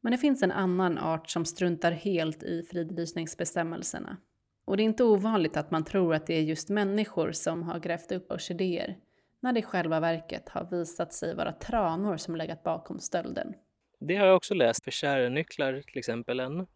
Men 0.00 0.12
det 0.12 0.18
finns 0.18 0.42
en 0.42 0.52
annan 0.52 0.98
art 0.98 1.30
som 1.30 1.44
struntar 1.44 1.92
helt 1.92 2.42
i 2.42 2.62
fridlysningsbestämmelserna. 2.62 4.16
Och 4.64 4.76
det 4.76 4.82
är 4.82 4.84
inte 4.84 5.04
ovanligt 5.04 5.56
att 5.56 5.70
man 5.70 5.84
tror 5.84 6.14
att 6.14 6.26
det 6.26 6.34
är 6.34 6.42
just 6.42 6.68
människor 6.68 7.32
som 7.32 7.62
har 7.62 7.78
grävt 7.78 8.12
upp 8.12 8.32
orkidéer, 8.32 8.96
när 9.40 9.52
det 9.52 9.60
i 9.60 9.62
själva 9.62 10.00
verket 10.00 10.48
har 10.48 10.64
visat 10.70 11.12
sig 11.12 11.34
vara 11.34 11.52
tranor 11.52 12.16
som 12.16 12.36
legat 12.36 12.62
bakom 12.62 13.00
stölden. 13.00 13.54
Det 14.00 14.16
har 14.16 14.26
jag 14.26 14.36
också 14.36 14.54
läst 14.54 14.84
för 14.84 14.90
kärrnycklar 14.90 15.80
till 15.80 15.98
exempel. 15.98 16.40
En 16.40 16.66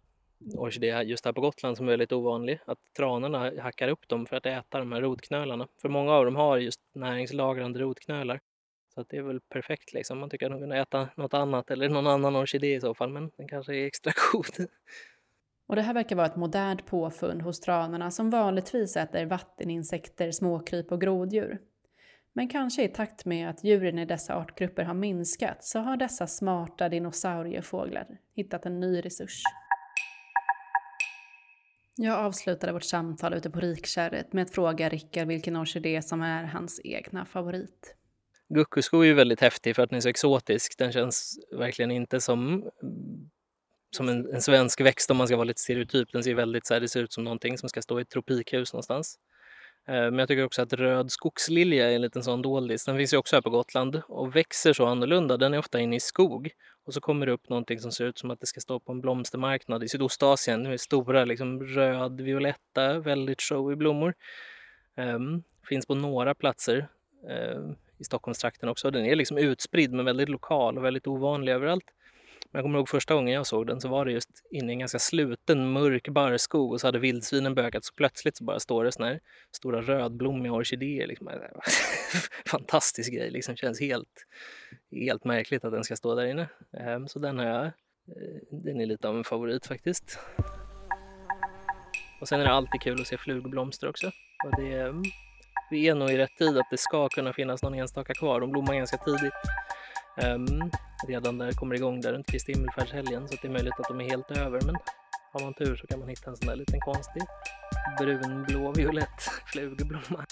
orkidé 0.55 1.03
just 1.03 1.25
här 1.25 1.33
på 1.33 1.41
Gotland 1.41 1.77
som 1.77 1.87
är 1.87 1.91
väldigt 1.91 2.13
ovanlig. 2.13 2.61
Att 2.65 2.79
tranorna 2.97 3.53
hackar 3.61 3.89
upp 3.89 4.09
dem 4.09 4.27
för 4.27 4.37
att 4.37 4.47
äta 4.47 4.79
de 4.79 4.93
här 4.93 5.01
rotknölarna. 5.01 5.69
För 5.83 5.89
många 5.89 6.13
av 6.13 6.25
dem 6.25 6.37
har 6.37 6.59
just 6.59 6.81
näringslagrande 6.93 7.81
rotknölar. 7.81 8.41
Så 8.95 9.01
att 9.01 9.09
det 9.09 9.17
är 9.17 9.23
väl 9.23 9.41
perfekt 9.41 9.93
liksom. 9.93 10.19
Man 10.19 10.31
tycker 10.31 10.47
att 10.47 10.53
de 10.53 10.61
kunde 10.61 10.79
äta 10.79 11.09
något 11.17 11.35
annat 11.35 11.71
eller 11.71 11.89
någon 11.89 12.07
annan 12.07 12.37
orkidé 12.37 12.75
i 12.75 12.81
så 12.81 12.95
fall. 12.95 13.11
Men 13.11 13.31
den 13.37 13.49
kanske 13.49 13.75
är 13.75 13.87
extra 13.87 14.13
god. 14.33 14.69
Och 15.67 15.77
det 15.77 15.83
här 15.83 15.95
verkar 15.95 16.17
vara 16.17 16.27
ett 16.27 16.37
modernt 16.37 16.87
påfund 16.87 17.43
hos 17.43 17.61
tranorna 17.61 18.11
som 18.11 18.31
vanligtvis 18.31 18.97
äter 18.97 19.27
vatteninsekter, 19.27 20.31
småkryp 20.31 20.93
och 20.93 21.01
groddjur. 21.01 21.59
Men 22.33 22.49
kanske 22.49 22.85
i 22.85 22.89
takt 22.89 23.25
med 23.25 23.51
att 23.51 23.65
djuren 23.65 23.99
i 23.99 24.05
dessa 24.05 24.37
artgrupper 24.37 24.85
har 24.85 24.95
minskat 24.95 25.65
så 25.65 25.79
har 25.79 25.97
dessa 25.97 26.27
smarta 26.27 26.89
dinosauriefåglar 26.89 28.19
hittat 28.35 28.67
en 28.67 28.81
ny 28.81 29.01
resurs. 29.01 29.43
Jag 31.99 32.19
avslutade 32.19 32.73
vårt 32.73 32.83
samtal 32.83 33.35
ute 33.35 33.51
på 33.51 33.61
Rikkärret 33.61 34.33
med 34.33 34.43
att 34.43 34.51
fråga 34.51 34.89
Rickard 34.89 35.29
vilken 35.29 35.57
orkidé 35.57 36.03
som 36.03 36.23
är 36.23 36.45
hans 36.45 36.81
egna 36.85 37.25
favorit. 37.25 37.97
Guckusko 38.49 39.01
är 39.01 39.05
ju 39.05 39.15
väldigt 39.15 39.41
häftig 39.41 39.77
för 39.77 39.83
att 39.83 39.91
den 39.91 39.97
är 39.97 40.01
så 40.01 40.09
exotisk. 40.09 40.79
Den 40.79 40.93
känns 40.93 41.39
verkligen 41.53 41.91
inte 41.91 42.21
som, 42.21 42.71
som 43.97 44.09
en, 44.09 44.35
en 44.35 44.43
svensk 44.43 44.81
växt 44.81 45.11
om 45.11 45.17
man 45.17 45.27
ska 45.27 45.37
vara 45.37 45.45
lite 45.45 45.61
stereotyp. 45.61 46.13
Den 46.13 46.25
ser 46.25 46.35
väldigt 46.35 46.67
så 46.67 46.75
här, 46.75 46.81
det 46.81 46.89
ser 46.89 47.03
ut 47.03 47.13
som 47.13 47.25
någonting 47.25 47.59
som 47.59 47.69
ska 47.69 47.83
stå 47.83 47.99
i 47.99 48.03
ett 48.03 48.11
tropikhus 48.11 48.73
någonstans. 48.73 49.19
Eh, 49.89 49.95
men 49.95 50.19
jag 50.19 50.29
tycker 50.29 50.45
också 50.45 50.63
att 50.63 50.73
röd 50.73 51.11
skogslilja 51.11 51.91
är 51.91 51.95
en 51.95 52.03
liten 52.03 52.23
sån 52.23 52.43
doldis. 52.43 52.85
Den 52.85 52.97
finns 52.97 53.13
ju 53.13 53.17
också 53.17 53.37
här 53.37 53.43
på 53.43 53.51
Gotland 53.51 54.03
och 54.09 54.37
växer 54.37 54.73
så 54.73 54.87
annorlunda. 54.87 55.37
Den 55.37 55.55
är 55.55 55.59
ofta 55.59 55.81
inne 55.81 55.97
i 55.97 56.01
skog 56.01 56.51
och 56.87 56.95
så 56.95 57.01
kommer 57.01 57.27
det 57.27 57.33
upp 57.33 57.49
någonting 57.49 57.81
som 57.81 57.93
ser 57.93 58.05
ut 58.05 58.19
som 58.19 58.31
att 58.31 58.41
det 58.41 58.47
ska 58.47 58.61
stå 58.61 58.81
på 58.81 58.93
en 58.93 59.01
blomstermarknad 59.01 59.85
i 59.85 59.89
Sydostasien 59.89 60.63
med 60.63 60.81
stora 60.81 61.25
liksom 61.25 61.63
röd, 61.65 62.21
violetta, 62.21 62.99
väldigt 62.99 63.43
showy 63.43 63.77
blommor. 63.77 64.15
Um, 64.97 65.43
finns 65.69 65.87
på 65.87 65.95
några 65.95 66.35
platser 66.35 66.89
um, 67.55 67.77
i 67.99 68.05
Stockholmstrakten 68.05 68.69
också. 68.69 68.91
Den 68.91 69.05
är 69.05 69.17
liksom 69.17 69.39
utspridd 69.39 69.93
men 69.93 70.05
väldigt 70.05 70.29
lokal 70.29 70.79
och 70.79 70.85
väldigt 70.85 71.07
ovanlig 71.07 71.53
överallt. 71.53 71.93
Men 72.57 72.59
jag 72.59 72.65
kommer 72.65 72.79
ihåg 72.79 72.89
första 72.89 73.15
gången 73.15 73.35
jag 73.35 73.47
såg 73.47 73.67
den 73.67 73.81
så 73.81 73.89
var 73.89 74.05
det 74.05 74.13
just 74.13 74.31
inne 74.51 74.73
i 74.73 74.73
en 74.73 74.79
ganska 74.79 74.99
sluten 74.99 75.73
mörk 75.73 76.09
barrskog 76.09 76.73
och 76.73 76.81
så 76.81 76.87
hade 76.87 76.99
vildsvinen 76.99 77.55
bökat 77.55 77.85
så 77.85 77.95
plötsligt 77.95 78.37
så 78.37 78.45
bara 78.45 78.61
står 78.61 78.85
det 78.85 78.93
såna 78.93 79.07
här 79.07 79.21
stora 79.53 79.83
rödblommiga 79.83 80.53
orkidéer. 80.53 81.07
Liksom. 81.07 81.31
Fantastisk 82.47 83.13
grej, 83.13 83.31
liksom 83.31 83.57
känns 83.57 83.81
helt, 83.81 84.27
helt 84.91 85.25
märkligt 85.25 85.65
att 85.65 85.73
den 85.73 85.85
ska 85.85 85.97
stå 85.97 86.15
där 86.15 86.27
inne. 86.27 86.49
Ehm, 86.79 87.09
så 87.09 87.19
den 87.19 87.39
har 87.39 87.47
jag, 87.47 87.65
eh, 87.65 87.73
den 88.51 88.81
är 88.81 88.87
lite 88.87 89.09
av 89.09 89.17
en 89.17 89.25
favorit 89.25 89.67
faktiskt. 89.67 90.19
Och 92.21 92.29
sen 92.29 92.41
är 92.41 92.45
det 92.45 92.53
alltid 92.53 92.81
kul 92.81 93.01
att 93.01 93.07
se 93.07 93.19
flugblomster 93.19 93.89
också. 93.89 94.07
Och 94.45 94.63
det, 94.63 94.81
mm, 94.81 95.03
vi 95.71 95.89
är 95.89 95.95
nog 95.95 96.11
i 96.11 96.17
rätt 96.17 96.37
tid 96.39 96.59
att 96.59 96.71
det 96.71 96.79
ska 96.79 97.09
kunna 97.09 97.33
finnas 97.33 97.63
någon 97.63 97.75
enstaka 97.75 98.15
kvar. 98.15 98.41
De 98.41 98.51
blommar 98.51 98.75
ganska 98.75 98.97
tidigt. 98.97 99.35
Um, 100.25 100.71
redan 101.09 101.39
när 101.39 101.47
det 101.47 101.55
kommer 101.55 101.75
igång 101.75 102.01
där 102.01 102.13
runt 102.13 102.27
Kristi 102.27 102.53
himmelfärdshelgen 102.53 103.29
så 103.29 103.35
det 103.43 103.49
är 103.49 103.53
möjligt 103.53 103.81
att 103.81 103.89
de 103.89 104.01
är 104.01 104.05
helt 104.05 104.31
över 104.31 104.61
men 104.61 104.77
har 105.33 105.41
man 105.41 105.55
tur 105.55 105.77
så 105.77 105.87
kan 105.87 105.99
man 105.99 106.09
hitta 106.09 106.31
en 106.31 106.37
sån 106.37 106.49
där 106.49 106.57
liten 106.57 106.81
konstig 106.81 107.23
brunblå 107.99 108.73
violett 108.73 109.23
flugblomma. 109.47 110.25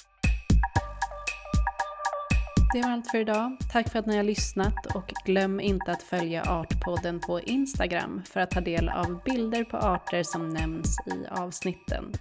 Det 2.75 2.83
var 2.83 2.91
allt 2.91 3.11
för 3.11 3.19
idag. 3.19 3.57
Tack 3.73 3.89
för 3.89 3.99
att 3.99 4.07
ni 4.07 4.17
har 4.17 4.25
lyssnat 4.25 4.87
och 4.95 5.13
glöm 5.25 5.61
inte 5.61 5.93
att 5.93 6.03
följa 6.03 6.43
Artpodden 6.43 7.21
på 7.21 7.41
Instagram 7.41 8.23
för 8.33 8.41
att 8.41 8.51
ta 8.51 8.61
del 8.61 8.89
av 8.89 9.23
bilder 9.25 9.65
på 9.65 9.77
arter 9.77 10.23
som 10.23 10.49
nämns 10.49 10.97
i 11.07 11.27
avsnitten. 11.31 12.13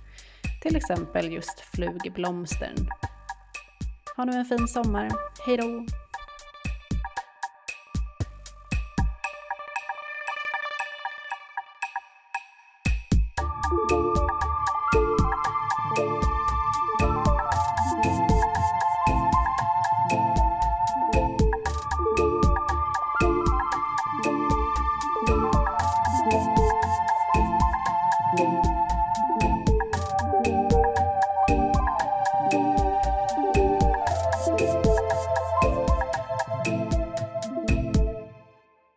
Till 0.62 0.76
exempel 0.76 1.34
just 1.34 1.60
flugblomstern. 1.60 2.90
Ha 4.16 4.26
nu 4.26 4.32
en 4.32 4.46
fin 4.46 4.68
sommar. 4.68 5.12
Hejdå! 5.46 5.64
då! 5.64 6.03